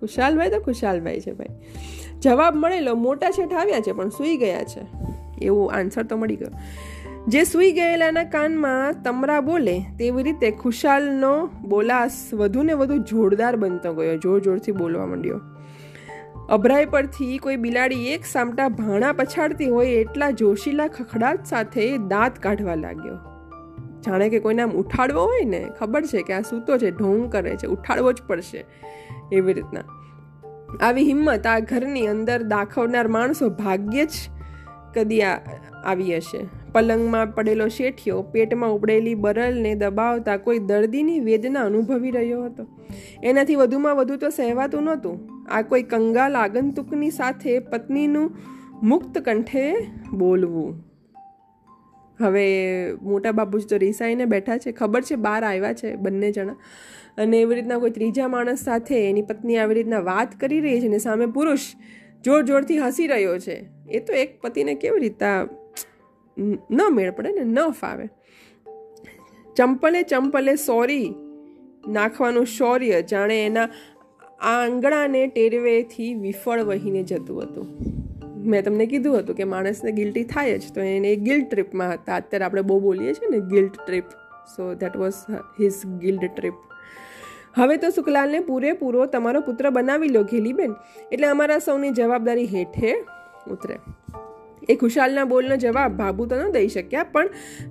[0.00, 1.46] ખુશાલભાઈ તો ખુશાલભાઈ છે ભાઈ.
[2.20, 4.80] જવાબ મળેલો, મોટા શેઠ આવ્યા છે, પણ સૂઈ ગયા છે.
[5.42, 6.48] એવું આન્સર તો મળી ગયો.
[7.28, 13.92] જે સૂઈ ગયેલાના કાનમાં તમરા બોલે, તેવી રીતે ખુશાલનો બોલાસ વધુ ને વધુ જોરદાર બનતો
[13.94, 15.40] ગયો, જોર જોરથી બોલવા માંડ્યો.
[16.48, 22.74] અભરાઈ પરથી કોઈ બિલાડી એક સામટા ભાણા પછાડતી હોય એટલા જોશીલા ખખડાટ સાથે દાંત કાઢવા
[22.74, 23.14] લાગ્યો.
[24.06, 27.56] જાણે કે કોઈને આમ ઉઠાડવો હોય ને, ખબર છે કે આ સૂતો છે, ઢોંગ કરે
[27.56, 28.64] છે, ઉઠાડવો જ પડશે
[29.32, 29.84] એવી રીતના.
[30.80, 34.10] આવી હિંમત આ ઘરની અંદર દાખવનાર માણસો ભાગ્યે જ
[34.94, 36.61] કદી આવી હશે.
[36.72, 42.66] પલંગમાં પડેલો શેઠિયો પેટમાં ઉપડેલી બરલને દબાવતા કોઈ દર્દીની વેદના અનુભવી રહ્યો હતો.
[43.22, 45.28] એનાથી વધુમાં વધુ તો સહેવાતું નહોતું.
[45.50, 48.36] આ કોઈ કંગાલ આગંતુકની સાથે પત્નીનું
[48.82, 50.92] મુક્ત કંઠે બોલવું.
[52.20, 52.46] હવે
[53.02, 54.72] મોટા બાબુજી તો રીસાઈને બેઠા છે.
[54.72, 56.56] ખબર છે બહાર આવ્યા છે બંને જણા.
[57.18, 60.88] અને એવી રીતના કોઈ ત્રીજા માણસ સાથે એની પત્ની આવી રીતના વાત કરી રહી છે
[60.88, 61.60] ને સામે પુરુષ
[62.24, 63.64] જોર જોરથી હસી રહ્યો છે.
[63.90, 65.46] એ તો એક પતિને કેવી રીતના
[66.70, 68.08] ન મેળ પડે ને, ન ફાવે.
[69.56, 71.14] ચંપલે ચંપલે સોરી
[71.88, 73.68] નાખવાનું શૌર્ય જાણે એના
[74.40, 77.66] આંગણાને ટેરવેથી વિફળ વહીને જતું હતું.
[78.44, 82.16] મેં તમને કીધું હતું કે માણસને ગિલ્ટી થાય જ, તો એને ગિલ્ટ ટ્રીપમાં હતા.
[82.16, 84.04] અત્યારે આપણે બહુ બોલીએ છીએ ને guilt trip
[84.56, 85.14] so that was
[85.60, 86.54] his guilt trip
[87.56, 90.74] હવે તો સુખલાલને પૂરેપૂરો તમારો પુત્ર બનાવી લો, ઘેલીબેન.
[91.12, 92.94] એટલે અમારા સૌની જવાબદારી હેઠે
[93.50, 93.76] ઉતરે.
[94.68, 97.28] એ ખુશાલના બોલનો જવાબ ભાભુ તો ન દઈ શક્યા, પણ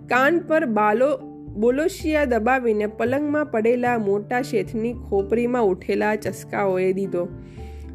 [0.10, 1.20] કાન પર બાલો
[1.60, 7.28] બોલોશિયા દબાવીને પલંગમાં પડેલા મોટા શેઠની ખોપરીમાં ઉઠેલા ચસકાઓએ દીધો.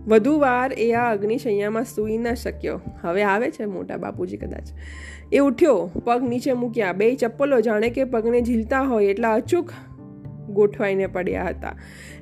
[0.08, 2.80] વધુ વાર એ આ અગ્નિશૈયામાં સૂઈ ન શક્યો.
[3.02, 4.64] હવે આવે છે મોટા બાપુજી કદાચ.
[5.32, 6.92] એ ઉઠ્યો, પગ નીચે મૂક્યા.
[6.92, 9.72] બે ચપ્પલો જાણે કે પગને ઝીલતા હોય, એટલા અચૂક
[10.50, 11.76] ગોઠવાઈને પડ્યા હતા.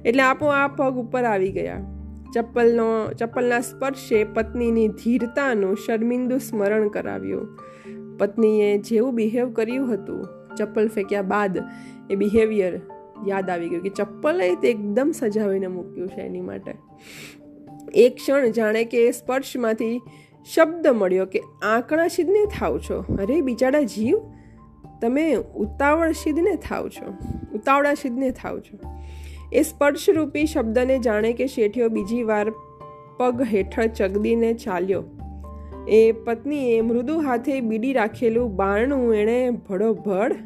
[0.04, 1.93] એટલે આપોઆપ પગ ઉપર આવી ગયા.
[2.34, 7.58] ચપ્પલનો, ચપ્પલના સ્પર્શે પત્નીની ધીરતાનું શર્મિંદુ સ્મરણ કરાવ્યું.
[8.18, 11.58] પત્નીએ જેવું બિહેવ કર્યું હતું, ચપ્પલ ફેંક્યા બાદ
[12.10, 12.80] એ બિહેવિયર
[13.26, 16.74] યાદ આવી ગયું કે ચપ્પલે તે એકદમ સજાવીને મૂક્યું છે એની માટે.
[17.94, 20.00] એક ક્ષણ જાણે કે સ્પર્શમાંથી
[20.54, 23.00] શબ્દ મળ્યો કે, આંકડા સિદ્ધને થાવ છો.
[23.00, 24.18] અરે, બિચારા જીવ,
[25.02, 27.14] તમે ઉતાવળ સિદ્ધને થાવ છો.
[27.54, 28.78] ઉતાવળા સિદ્ધને થાવ છો.
[29.54, 32.50] એ સ્પર્શરૂપી શબ્દને જાણે કે શેઠિયો બીજી વાર
[33.16, 35.04] પગ હેઠળ ચગદીને ચાલ્યો.
[35.88, 40.36] એ પત્નીએ મૃદુ હાથે બીડી રાખેલું બારણું એણે ભડોભડ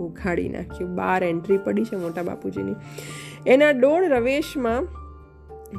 [0.00, 0.94] ઉઘાડી નાખ્યું.
[0.94, 2.74] બાર એન્ટ્રી પડી છે મોટા બાપુજીની.
[3.46, 4.86] એના ડોળ રવેશમાં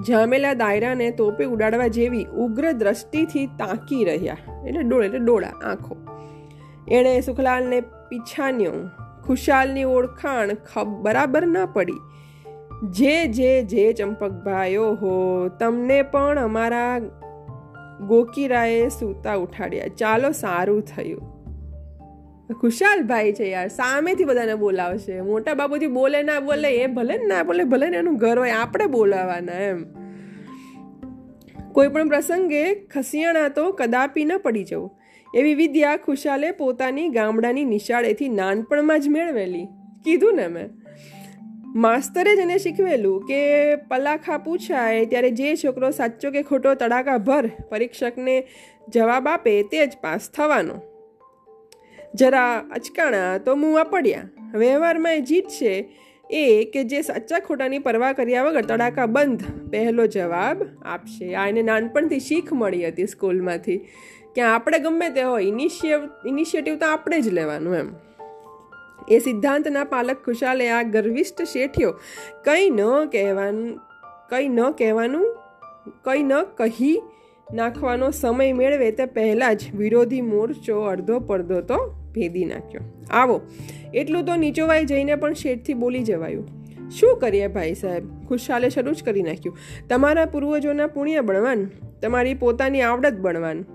[0.04, 4.38] જામેલા દાયરાને તોપે ઉડાડવા જેવી ઉગ્ર દ્રષ્ટિથી તાકી રહ્યા.
[4.68, 5.98] એટલે ડોળ, એટલે ડોળા, આંખો.
[6.92, 8.72] એણે સુખલાલને પીછાન્યો.
[9.28, 10.50] ખુશાલની ઓળખાણ
[11.02, 11.94] બરાબર ન પડી.
[12.84, 17.00] જે જે જે ચંપકભાઈઓ હો, તમને પણ અમારા
[18.08, 19.88] ગોકીરાએ સૂતા ઉઠાડ્યા.
[19.88, 21.40] ચાલો સારું થયું.
[22.62, 25.22] ખુશાલ ભાઈ છે યાર, સામેથી બધાને બોલાવશે.
[25.22, 28.86] મોટા બાબુથી બોલે ના બોલે, એ ભલે ના બોલે, ભલે ને એનું ઘર હોય, આપણે
[28.86, 29.86] બોલાવાના એમ.
[31.72, 34.92] કોઈ પણ પ્રસંગે ખસિયાણા તો કદાપી ન પડી જવું.
[35.36, 39.66] એવી વિદ્યા ખુશાલે પોતાની ગામડાની નિશાળેથી નાનપણમાં જ મેળવેલી.
[40.04, 40.70] કીધું ને મેં.
[41.76, 47.50] માસ્તરે જ એને શીખવેલું કે પલાખા પૂછાય ત્યારે જે છોકરો સાચો કે ખોટો તડાકા ભર
[47.70, 48.48] પરીક્ષકને
[48.90, 50.82] જવાબ આપે તે જ પાસ થવાનો.
[52.16, 54.30] જરા અચકાણા તો મૂવા પડ્યા.
[54.54, 55.90] વ્યવહારમાં એ જીત છે
[56.32, 61.36] એ કે જે સાચા ખોટાની પરવા કર્યા વગર તડાકા બંધ પહેલો જવાબ આપશે.
[61.36, 63.78] આ એને નાનપણથી શીખ મળી હતી સ્કૂલમાંથી.
[64.36, 67.90] કે આપણે ગમે તે હોય ઇનિશિયેટિવ તો આપણે જ લેવાનું એમ.
[69.10, 71.92] એ સિદ્ધાંતના પાલક ખુશાલે આ ગર્વિષ્ઠ શેઠિયો
[72.46, 73.78] કંઈ ન કહેવાનું,
[74.30, 75.38] કંઈ ન કહેવાનું,
[76.04, 77.02] કંઈ ન કહી
[77.54, 82.82] નાખવાનો સમય મેળવે તે પહેલાં જ વિરોધી મોરચો અડધો પડધો તો ભેદી નાખ્યો.
[83.12, 83.42] આવો,
[83.94, 86.48] એટલું તો નીચોવાઈ જઈને પણ શેઠથી બોલી જવાયું.
[86.90, 88.04] શું કરીએ ભાઈ સાહેબ?
[88.28, 89.58] ખુશાલે શરૂ જ કરી નાખ્યું.
[89.90, 91.66] તમારા પૂર્વજોના પુણ્ય બળવાન,
[92.02, 93.66] તમારી પોતાની આવડત બળવાન.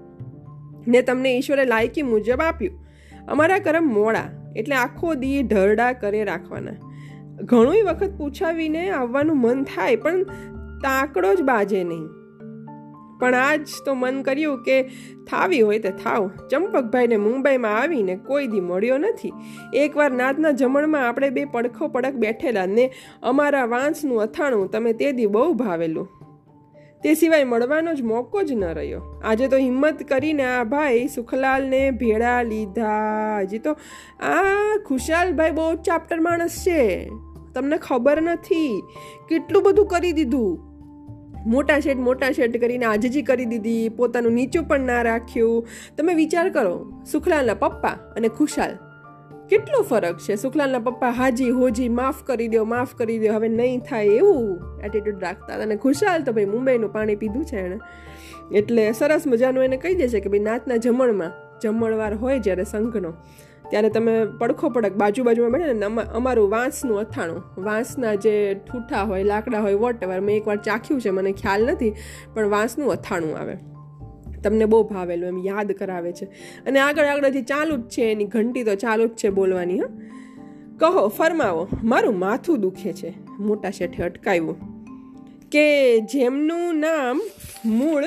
[0.88, 2.84] ને તમને ઈશ્વરે લાયકી મુજબ આપ્યું.
[3.28, 4.43] અમારા કરમ મોડા.
[4.56, 6.72] એટલે આખો દી ઢરડા કરે રાખવાના.
[7.42, 10.22] ઘણું વખત પૂછાવીને આવવાનું મન થાય, પણ
[10.82, 12.08] તાકડો જ બાજે નહીં.
[13.20, 14.82] પણ આજ તો મન કર્યું કે
[15.30, 16.30] થાવી હોય તે થાવ.
[16.50, 19.32] ચંપકભાઈને મુંબઈમાં આવીને કોઈ દી મળ્યો નથી.
[19.74, 25.26] એકવાર નાતના જમણમાં આપણે બે પડખો પડક બેઠેલા ને અમારા વાંસનું અથાણું તમે તે દી
[25.26, 26.08] બહુ ભાવેલું.
[27.04, 29.20] તે સિવાય મળવાનો જ મોકો જ ન રહ્યો.
[29.24, 33.38] આજે તો હિંમત કરીને આ ભાઈ સુખલાલને ભેળા લીધા.
[33.40, 33.72] હજી તો
[34.20, 37.10] આ ખુશાલભાઈ બહુ ચાપ્ટર માણસ છે.
[37.54, 38.82] તમને ખબર નથી
[39.28, 40.58] કેટલું બધું કરી દીધું.
[41.46, 43.88] મોટા શેડ મોટા શેડ કરીને આજજી કરી દીધી.
[43.88, 45.66] પોતાનું નીચું પણ ના રાખ્યું.
[45.98, 48.70] તમે વિચાર કરો, સુખલાલના પપ્પા અને ખુશાલ
[49.48, 50.36] કેટલો ફરક છે?
[50.36, 54.52] સુખલાલના પપ્પા હાજી હોજી, માફ કરી દો માફ કરી દો હવે નહીં થાય એવું?
[54.84, 57.78] એટીટ્યુડ રાખતા અને ખુશાલ તો ભાઈ મુંબઈનું પાણી પીધું છે એણે.
[58.60, 63.12] એટલે સરસ મજાનું એને કહી દે છે કે ભાઈ નાતના જમણમાં, જમણવાર હોય જ્યારે સંઘનો,
[63.70, 68.34] ત્યારે તમે પડખો પડક બાજુ બાજુમાં બેઠે ને અમારું વાંસનું અથાણું, વાંસના જે
[68.66, 71.94] ઠૂઠા હોય, લાકડા હોય વોટ એવર મેં એકવાર ચાખ્યું છે, મને ખ્યાલ નથી,
[72.34, 73.56] પણ વાંસનું અથાણું આવે.
[74.44, 76.24] તમને બહુ ભાવેલું એમ યાદ કરાવે છે.
[76.66, 79.86] અને આગળ આગળ હજી ચાલુ જ છે એની ઘંટી તો ચાલુ જ છે બોલવાની, હા.
[80.78, 81.68] કહો, ફરમાવો.
[81.84, 83.14] મારું માથું દુખે છે.
[83.38, 84.74] મોટા શેઠે અટકાવ્યું.
[85.50, 87.22] કે જેમનું નામ
[87.66, 88.04] મૂળ,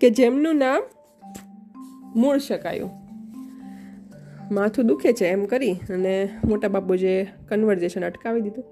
[0.00, 0.82] કે જેમનું નામ
[2.16, 2.90] મૂળ શકાયું.
[4.52, 8.64] માથું દુખે છે એમ કરી અને મોટા બાપુજીએ કન્વર્ઝેશન અટકાવી દીધું.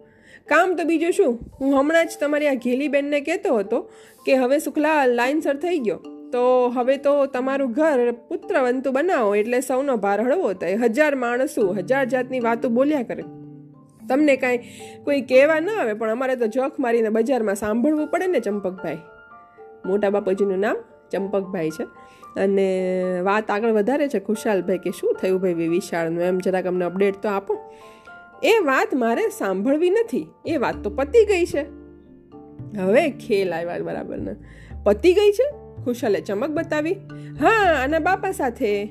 [0.49, 1.39] કામ તો બીજું શું?
[1.61, 3.91] હું હમણાં જ તમારી આ ઘેલીબેનને કહેતો હતો
[4.27, 6.01] કે હવે સુખલા લાઇનસર થઈ ગયો.
[6.33, 10.75] તો હવે તો તમારું ઘર પુત્રવંતુ બનાવો એટલે સૌનો ભાર હળવો થાય.
[10.75, 13.23] હજાર માણસો, હજાર જાતની વાતો બોલ્યા કરે.
[14.09, 14.59] તમને કાંઈ
[15.05, 18.99] કોઈ કહેવા ન આવે, પણ અમારે તો જોખ મારીને બજારમાં સાંભળવું પડે ને ચંપકભાઈ.
[19.87, 20.77] મોટા બાપુજીનું નામ
[21.13, 21.85] ચંપકભાઈ છે.
[22.41, 26.23] અને વાત આગળ વધારે છે ખુશાલભાઈ કે શું થયું ભાઈ વિશાળનું?
[26.23, 27.59] એમ જરાક અમને અપડેટ તો આપો.
[28.45, 30.27] એ વાત મારે સાંભળવી નથી.
[30.47, 31.63] એ વાત તો પતી ગઈ છે.
[32.79, 34.35] હવે ખેલ આવ્યા બરાબર ને
[34.85, 35.51] પતી ગઈ છે?
[35.85, 36.93] ખુશાલે ચમક બતાવી.
[37.41, 38.85] હા, આના બાપા સાથે.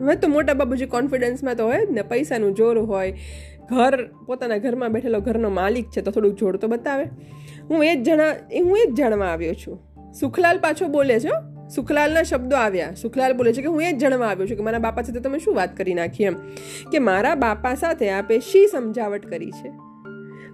[0.00, 3.12] હવે તો મોટા બાબુજી કોન્ફિડન્સમાં તો હોય ને, પૈસાનું જોર હોય.
[3.70, 7.04] ઘર, પોતાના ઘરમાં બેઠેલો ઘરનો માલિક છે તો થોડુંક જોડ તો બતાવે.
[7.70, 9.80] હું એ જ જણા, હું એ જ જાણવા આવ્યો છું.
[10.12, 12.94] સુખલાલ પાછો બોલે છે સુખલાલના શબ્દો આવ્યા.
[12.94, 15.38] સુખલાલ બોલે છે કે હું એ જ જણવા આવ્યો છું કે મારા બાપા સાથે તમે
[15.38, 16.34] શું વાત કરી નાખી એમ.
[16.92, 19.72] કે મારા બાપા સાથે આપે શી સમજાવટ કરી છે?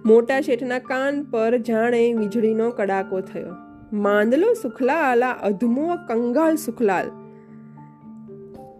[0.05, 3.55] મોટા શેઠના કાન પર જાણે વીજળીનો કડાકો થયો.
[3.93, 7.05] માંદલો સુખલાલ અધમો કંગાલ સુખલાલ.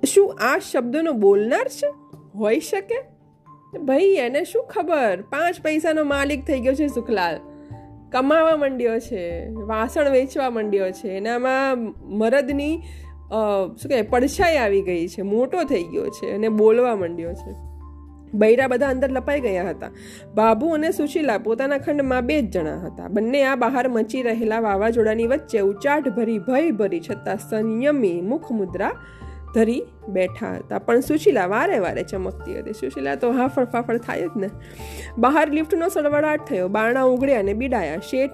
[0.05, 1.87] શું આ શબ્દનો બોલનાર છે?
[2.35, 3.03] હોઈ શકે?
[3.79, 5.21] ભાઈ, એને શું ખબર?
[5.21, 7.50] પાંચ પૈસાનો માલિક થઈ ગયો છે સુખલાલ.
[8.11, 9.23] કમાવા માંડ્યો છે,
[9.67, 11.83] વાસણ વેચવા માંડ્યો છે, એનામાં
[12.17, 12.75] મરદની
[13.79, 17.53] શું કહે પડછાઈ આવી ગઈ છે, મોટો થઈ ગયો છે અને બોલવા માંડ્યો છે.
[18.33, 19.89] બૈરા બધા અંદર લપાઈ ગયા હતા.
[20.35, 23.07] બાબુ અને સુશીલા પોતાના ખંડમાં બે જ જણા હતા.
[23.07, 28.91] બંને આ બહાર મચી રહેલા વાવાઝોડાની વચ્ચે ઉચાટ ભરી ભય ભરી છતાં સંયમી મુખ મુદ્રા
[29.55, 30.79] ધરી બેઠા હતા.
[30.79, 32.73] પણ સુશીલા વારે વારે ચમકતી હતી.
[32.73, 34.49] સુશીલા તો હાફળ ફાફળ થાય જ ને.
[35.17, 36.67] બહાર લિફ્ટનો સળવળાટ થયો.
[36.67, 37.97] બારણા ઉગડ્યા અને બીડાયા.
[37.97, 38.31] શેઠ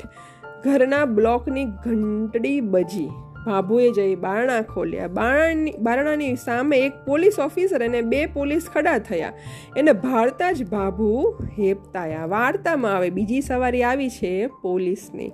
[0.64, 3.10] ઘરના બ્લોકની ઘંટડી બજી.
[3.46, 5.08] ભાભુએ જઈ બારણા ખોલ્યા.
[5.08, 9.34] બારણાની બારણાની સામે એક પોલીસ ઓફિસર અને બે પોલીસ ખડા થયા.
[9.78, 12.26] એને ભાળતા જ ભાભુ હેપતાયા.
[12.26, 15.32] વાર્તામાં આવે, બીજી સવારી આવી છે પોલીસની.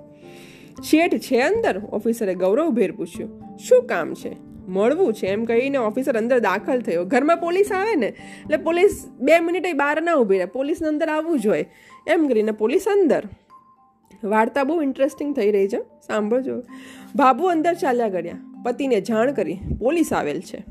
[0.84, 1.82] શેઠ છે અંદર?
[1.92, 3.58] ઓફિસરે ગૌરવભેર પૂછ્યું.
[3.58, 4.53] શું કામ છે?
[4.68, 7.06] મળવું છે એમ કહીને ઓફિસર અંદર દાખલ થયો.
[7.06, 10.46] ઘરમાં પોલીસ આવે ને, એટલે પોલીસ બે મિનિટે બહાર ના ઊભી રહે.
[10.46, 11.66] પોલીસને અંદર આવવું જોઈએ
[12.08, 13.22] એમ કરીને પોલીસ અંદર.
[14.24, 15.78] વાર્તા બહુ ઇન્ટરેસ્ટિંગ થઈ રહી છે.
[15.78, 16.62] સાંભળજો.
[17.16, 18.64] બાબુ અંદર ચાલ્યા ગયા.
[18.66, 20.64] પતિને જાણ કરી, પોલીસ આવેલ છે.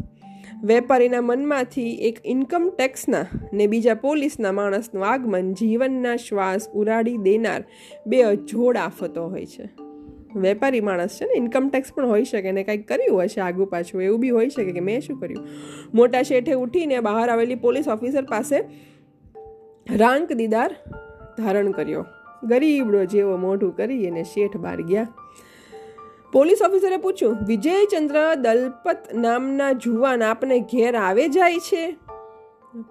[0.65, 7.65] વેપારીના મનમાંથી એક ઇન્કમ ટેક્સના ને બીજા પોલીસના માણસનું આગમન જીવનના શ્વાસ ઉરાડી દેનાર
[8.07, 9.92] બે અજોડ આફતો હોય છે.
[10.37, 14.03] વેપારી માણસ છે ને ઇન્કમ ટેક્સ પણ હોઈ શકે ને કંઈક કર્યું હશે આગું પાછું,
[14.03, 15.49] એવું બી હોઈ શકે કે મેં શું કર્યું?
[15.95, 18.57] મોટા શેઠે ઉઠીને બહાર આવેલી પોલીસ ઓફિસર પાસે
[19.97, 20.77] રાંક દીદાર
[21.39, 22.07] ધારણ કર્યો.
[22.45, 25.09] ગરીબડો જેવો મોઢું કરી અને શેઠ બહાર ગયા.
[26.33, 31.97] પોલીસ ઓફિસરે પૂછ્યું, વિજયચંદ્ર દલપત નામના જુવાન આપને ઘેર આવે જાય છે?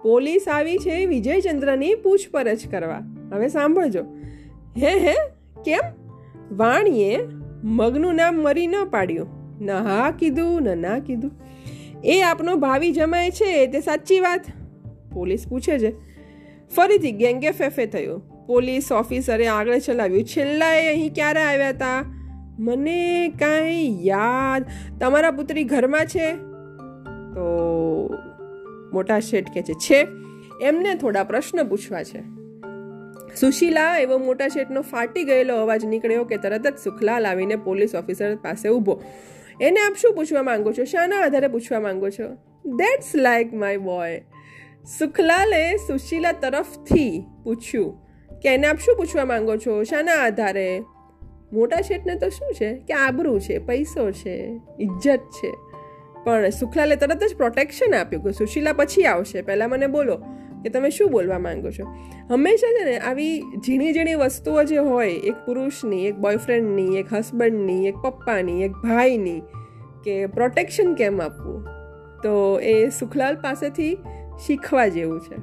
[0.02, 3.00] પોલીસ આવી છે વિજયચંદ્રની પૂછપરછ કરવા.
[3.32, 4.02] હવે સાંભળજો.
[4.76, 5.14] હે હે,
[5.64, 6.01] કેમ?
[6.52, 7.18] વાણીએ
[7.64, 9.28] મગનું નામ મરી ન પાડ્યું.
[9.60, 11.30] ન હા કીધું, ન ના કીધું.
[12.04, 14.40] એ આપનો ભાવિ જમાય છે, તે સાચી વાત?
[15.12, 15.92] પોલીસ પૂછે છે.
[16.68, 18.46] ફરીથી ગેંગે ફેફે થયું.
[18.46, 20.24] પોલીસ ઓફિસરે આગળ ચલાવ્યું.
[20.24, 22.04] છેલ્લા એ અહીં ક્યારે આવ્યા હતા
[22.58, 24.64] મને કાંઈ યાદ.
[25.00, 26.32] તમારા પુત્રી ઘરમાં છે?
[27.34, 28.14] તો
[28.92, 30.06] મોટા શેઠ કે છે.
[30.60, 32.41] એમને થોડા પ્રશ્ન પૂછવા છે.
[33.40, 38.36] સુશીલા એવો મોટા શેઠનો ફાટી ગયેલો અવાજ નીકળ્યો કે તરત જ સુખલાલ આવીને પોલીસ ઓફિસર
[38.36, 39.02] પાસે ઊભો.
[39.60, 40.84] એને આપ શું પૂછવા માંગો છો?
[40.84, 42.34] શાના આધારે પૂછવા માંગો છો?
[42.76, 44.22] દેટ્સ લાઈક માય બોય
[44.98, 47.98] સુખલાલે સુશીલા તરફથી પૂછ્યું,
[48.40, 49.82] કે એને આપ શું પૂછવા માંગો છો?
[49.82, 50.82] શાના આધારે?
[51.52, 52.74] મોટા શેઠને તો શું છે?
[52.74, 55.52] કે આબરૂ છે, પૈસો છે, ઇજ્જત છે.
[56.24, 59.42] પણ સુખલાલે તરત જ પ્રોટેક્શન આપ્યું કે સુશીલા પછી આવશે.
[59.42, 60.22] પહેલાં મને બોલો.
[60.62, 61.84] કે તમે શું બોલવા માંગો છો?
[62.30, 67.86] હંમેશા છે ને આવી ઝીણી ઝીણી વસ્તુઓ જે હોય, એક પુરુષની, એક બોયફ્રેન્ડની એક હસબન્ડની
[67.86, 69.40] એક પપ્પાની, એક ભાઈની,
[70.04, 71.64] કે પ્રોટેક્શન કેમ આપવું?
[72.22, 73.98] તો એ સુખલાલ પાસેથી
[74.46, 75.36] શીખવા જેવું છે.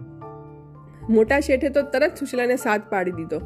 [1.10, 3.40] મોટા શેઠે તો તરત સુશીલાને સાથ પાડી દીધો.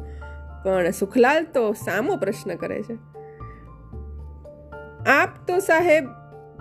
[0.64, 2.94] પણ સુખલાલ તો સામો પ્રશ્ન કરે છે.
[5.10, 6.04] આપ તો સાહેબ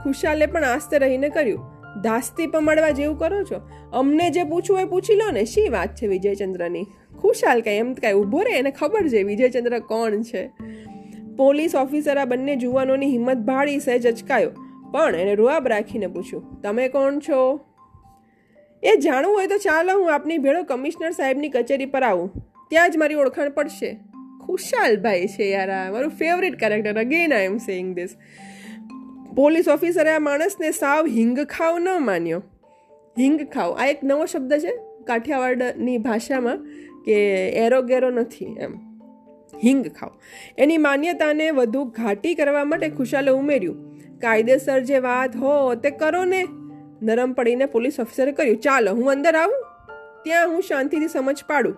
[0.03, 1.72] ખુશાલે પણ આસ્તે રહીને કર્યું.
[2.03, 3.59] દાસ્તી પમાડવા જેવું કરો છો?
[3.93, 5.45] અમને જે પૂછવું એ પૂછી લો ને.
[5.45, 6.85] શી વાત છે વિજયચંદ્રની?
[7.19, 8.57] ખુશાલ કાંઈ, એમ કાંઈ ઊભો રહે?
[8.57, 10.51] એને ખબર છે વિજયચંદ્ર કોણ છે?
[11.37, 14.51] પોલીસ ઓફિસર આ બંને જુવાનોની હિંમત ભાળી સહેજ અચકાયો.
[14.91, 17.65] પણ એને રૂઆબ રાખીને પૂછ્યું, તમે કોણ છો?
[18.83, 22.31] એ જાણવું હોય તો ચાલો, હું આપની ભેળો કમિશનર સાહેબની કચેરી પર આવું.
[22.69, 23.97] ત્યાં જ મારી ઓળખાણ પડશે.
[24.45, 25.91] ખુશાલભાઈ છે યાર આ.
[25.91, 28.15] મારું favourite character again I am saying this
[29.35, 32.43] police ઓફિસરે આ માણસને સાવ હિંગ ખાવ ન માન્યો.
[33.19, 33.77] હિંગ ખાવ.
[33.79, 36.57] આ એક નવો શબ્દ છે કાઠિયાવાડની ભાષામાં
[37.05, 37.13] કે
[37.49, 38.75] એરોગેરો નથી એમ.
[39.63, 40.09] હિંગ ખાવ.
[40.57, 43.97] એની માન્યતાને વધુ ઘાટી કરવા માટે ખુશાલે ઉમેર્યું.
[44.19, 46.47] કાયદેસર જે વાત હો તે કરો ને.
[47.01, 48.57] નરમ પડીને પોલીસ ઓફિસરે કર્યું.
[48.57, 49.65] ચાલો, હું અંદર આવું.
[50.23, 51.75] ત્યાં હું શાંતિથી સમજ પાડું.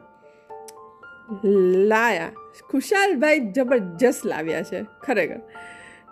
[1.88, 2.32] લાયા.
[2.72, 4.86] ખુશાલભાઈ જબરજસ્ત લાવ્યા છે.
[5.02, 5.40] ખરેખર.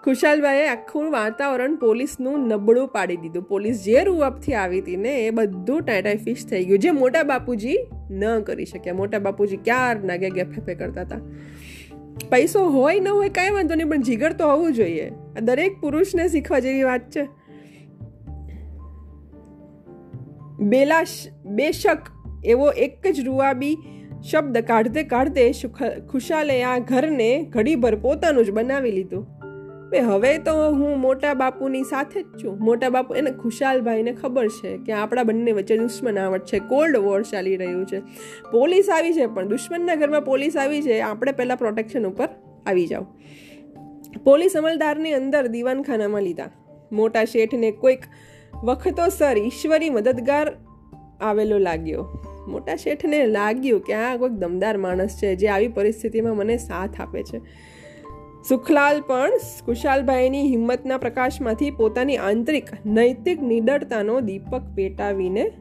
[0.03, 3.43] ખુશાલભાઈએ આખું વાતાવરણ પોલીસનું નબળું પાડી દીધું.
[3.43, 6.79] પોલીસ જે રૂઅપથી આવી હતી ને એ બધું ટાઈટાઈ ફિશ થઈ ગયું.
[6.79, 7.77] જે મોટા બાપુજી
[8.11, 8.93] ન કરી શક્યા.
[8.93, 11.21] મોટા બાપુજી ક્યાર નાગે ગેફેફે કરતા હતા?
[12.31, 15.07] પૈસો હોય ન હોય કાંઈ વાંધો નહીં, પણ જીગર તો હોવું જોઈએ.
[15.41, 17.27] દરેક પુરુષને શીખવા જેવી વાત છે.
[20.59, 21.99] બેલાશ, બેશક
[22.45, 23.77] એવો એક જ રૂઆબી
[24.31, 25.51] શબ્દ કાઢતે કાઢતે
[26.11, 29.32] ખુશાલે આ ઘરને ઘડીભર પોતાનું જ બનાવી લીધું.
[29.93, 32.57] બે, હવે તો હું મોટા બાપુની સાથે જ છું.
[32.59, 36.59] મોટા બાપુ, એને ખુશાલભાઈને ખબર છે કે આપણા બંને વચ્ચે દુશ્મનાવટ છે.
[36.59, 37.99] કોલ્ડ વોર ચાલી રહ્યું છે.
[38.51, 40.99] પોલીસ આવી છે, પણ દુશ્મનના ઘરમાં પોલીસ આવી છે.
[40.99, 42.29] આપણે પહેલાં પ્રોટેક્શન ઉપર
[42.65, 43.05] આવી જાઓ.
[44.23, 46.49] પોલીસ અમલદારની અંદર દીવાનખાનામાં લીધા.
[46.91, 47.99] મોટા શેઠને કોઈક
[48.63, 50.57] વખતો સર ઈશ્વરી મદદગાર
[51.21, 52.07] આવેલો લાગ્યો.
[52.47, 57.23] મોટા શેઠને લાગ્યું કે આ કોઈક દમદાર માણસ છે, જે આવી પરિસ્થિતિમાં મને સાથ આપે
[57.23, 57.41] છે.
[58.49, 59.29] સુખલાલ પણ
[59.65, 65.51] કુશાલભાઈની હિંમતના પ્રકાશમાંથી પોતાની આંતરિક નૈતિક નિડરતાનો દીપક પેટાવીને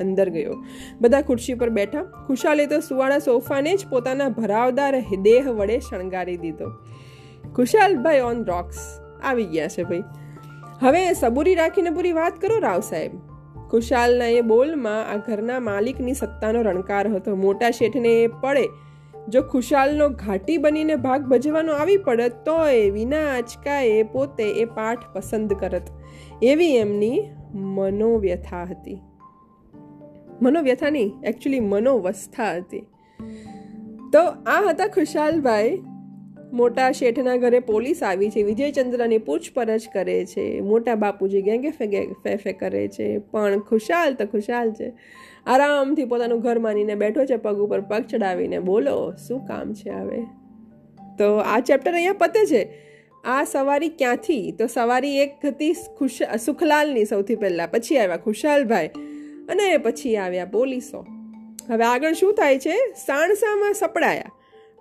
[0.00, 0.64] અંદર ગયો.
[1.00, 2.02] બધા ખુરશી પર બેઠા.
[2.02, 6.70] ખુશાલે તો સુવાળા સોફાને જ પોતાના ભરાવદાર દેહ વડે શણગારી દીધો.
[7.56, 8.76] ખુશાલભાઈ ઓન રોક્સ
[9.22, 10.02] આવી ગયા છે ભાઈ.
[10.80, 13.10] હવે સબૂરી રાખીને પૂરી વાત કરો રાવ સાહેબ.
[13.70, 17.36] ખુશાલના એ બોલમાં આ ઘરના માલિકની સત્તાનો રણકાર હતો.
[17.36, 18.68] મોટા શેઠને એ પડે
[19.28, 24.98] જો ખુશાલનો ઘાટી બનીને ભાગ ભજવાનો આવી પડત તો એ વિના આંચકાએ પોતે એ પાઠ
[25.12, 25.82] પસંદ કરત.
[26.42, 28.98] એવી એમની મનોવ્યથા હતી.
[30.42, 32.80] મનોવ્યથા નહીં એકચ્યુઅલી મનોવસ્થા હતી.
[34.12, 35.82] તો આ હતા ખુશાલભાઈ.
[36.52, 42.88] મોટા શેઠના ઘરે પોલીસ આવી છે, વિજયચંદ્રની પૂછપરછ કરે છે, મોટા બાપુજી ગેંગે ફેફે કરે
[42.88, 43.18] છે.
[43.18, 44.92] પણ ખુશાલ તો ખુશાલ છે.
[45.46, 48.58] આરામથી પોતાનું ઘર માનીને બેઠો છે, પગ ઉપર પગ ચડાવીને.
[48.58, 50.22] બોલો, શું કામ છે હવે?
[51.18, 52.68] તો આ ચેપ્ટર અહીંયા પતે છે.
[53.24, 54.52] આ સવારી ક્યાંથી?
[54.52, 57.70] તો સવારી એક હતી ખુશ, સુખલાલની સૌથી પહેલાં.
[57.70, 58.86] પછી આવ્યા ખુશાલભાઈ
[59.48, 61.06] અને પછી આવ્યા પોલીસો.
[61.70, 62.94] હવે આગળ શું થાય છે?
[63.06, 64.24] સાણસામાં સપડાયા.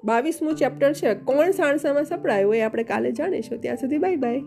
[0.03, 1.15] બાવીસમું ચેપ્ટર છે.
[1.15, 3.61] કોણ સાણસામાં સપડાયું એ આપણે કાલે જાણીશું.
[3.61, 4.41] ત્યાં સુધી બાય બાય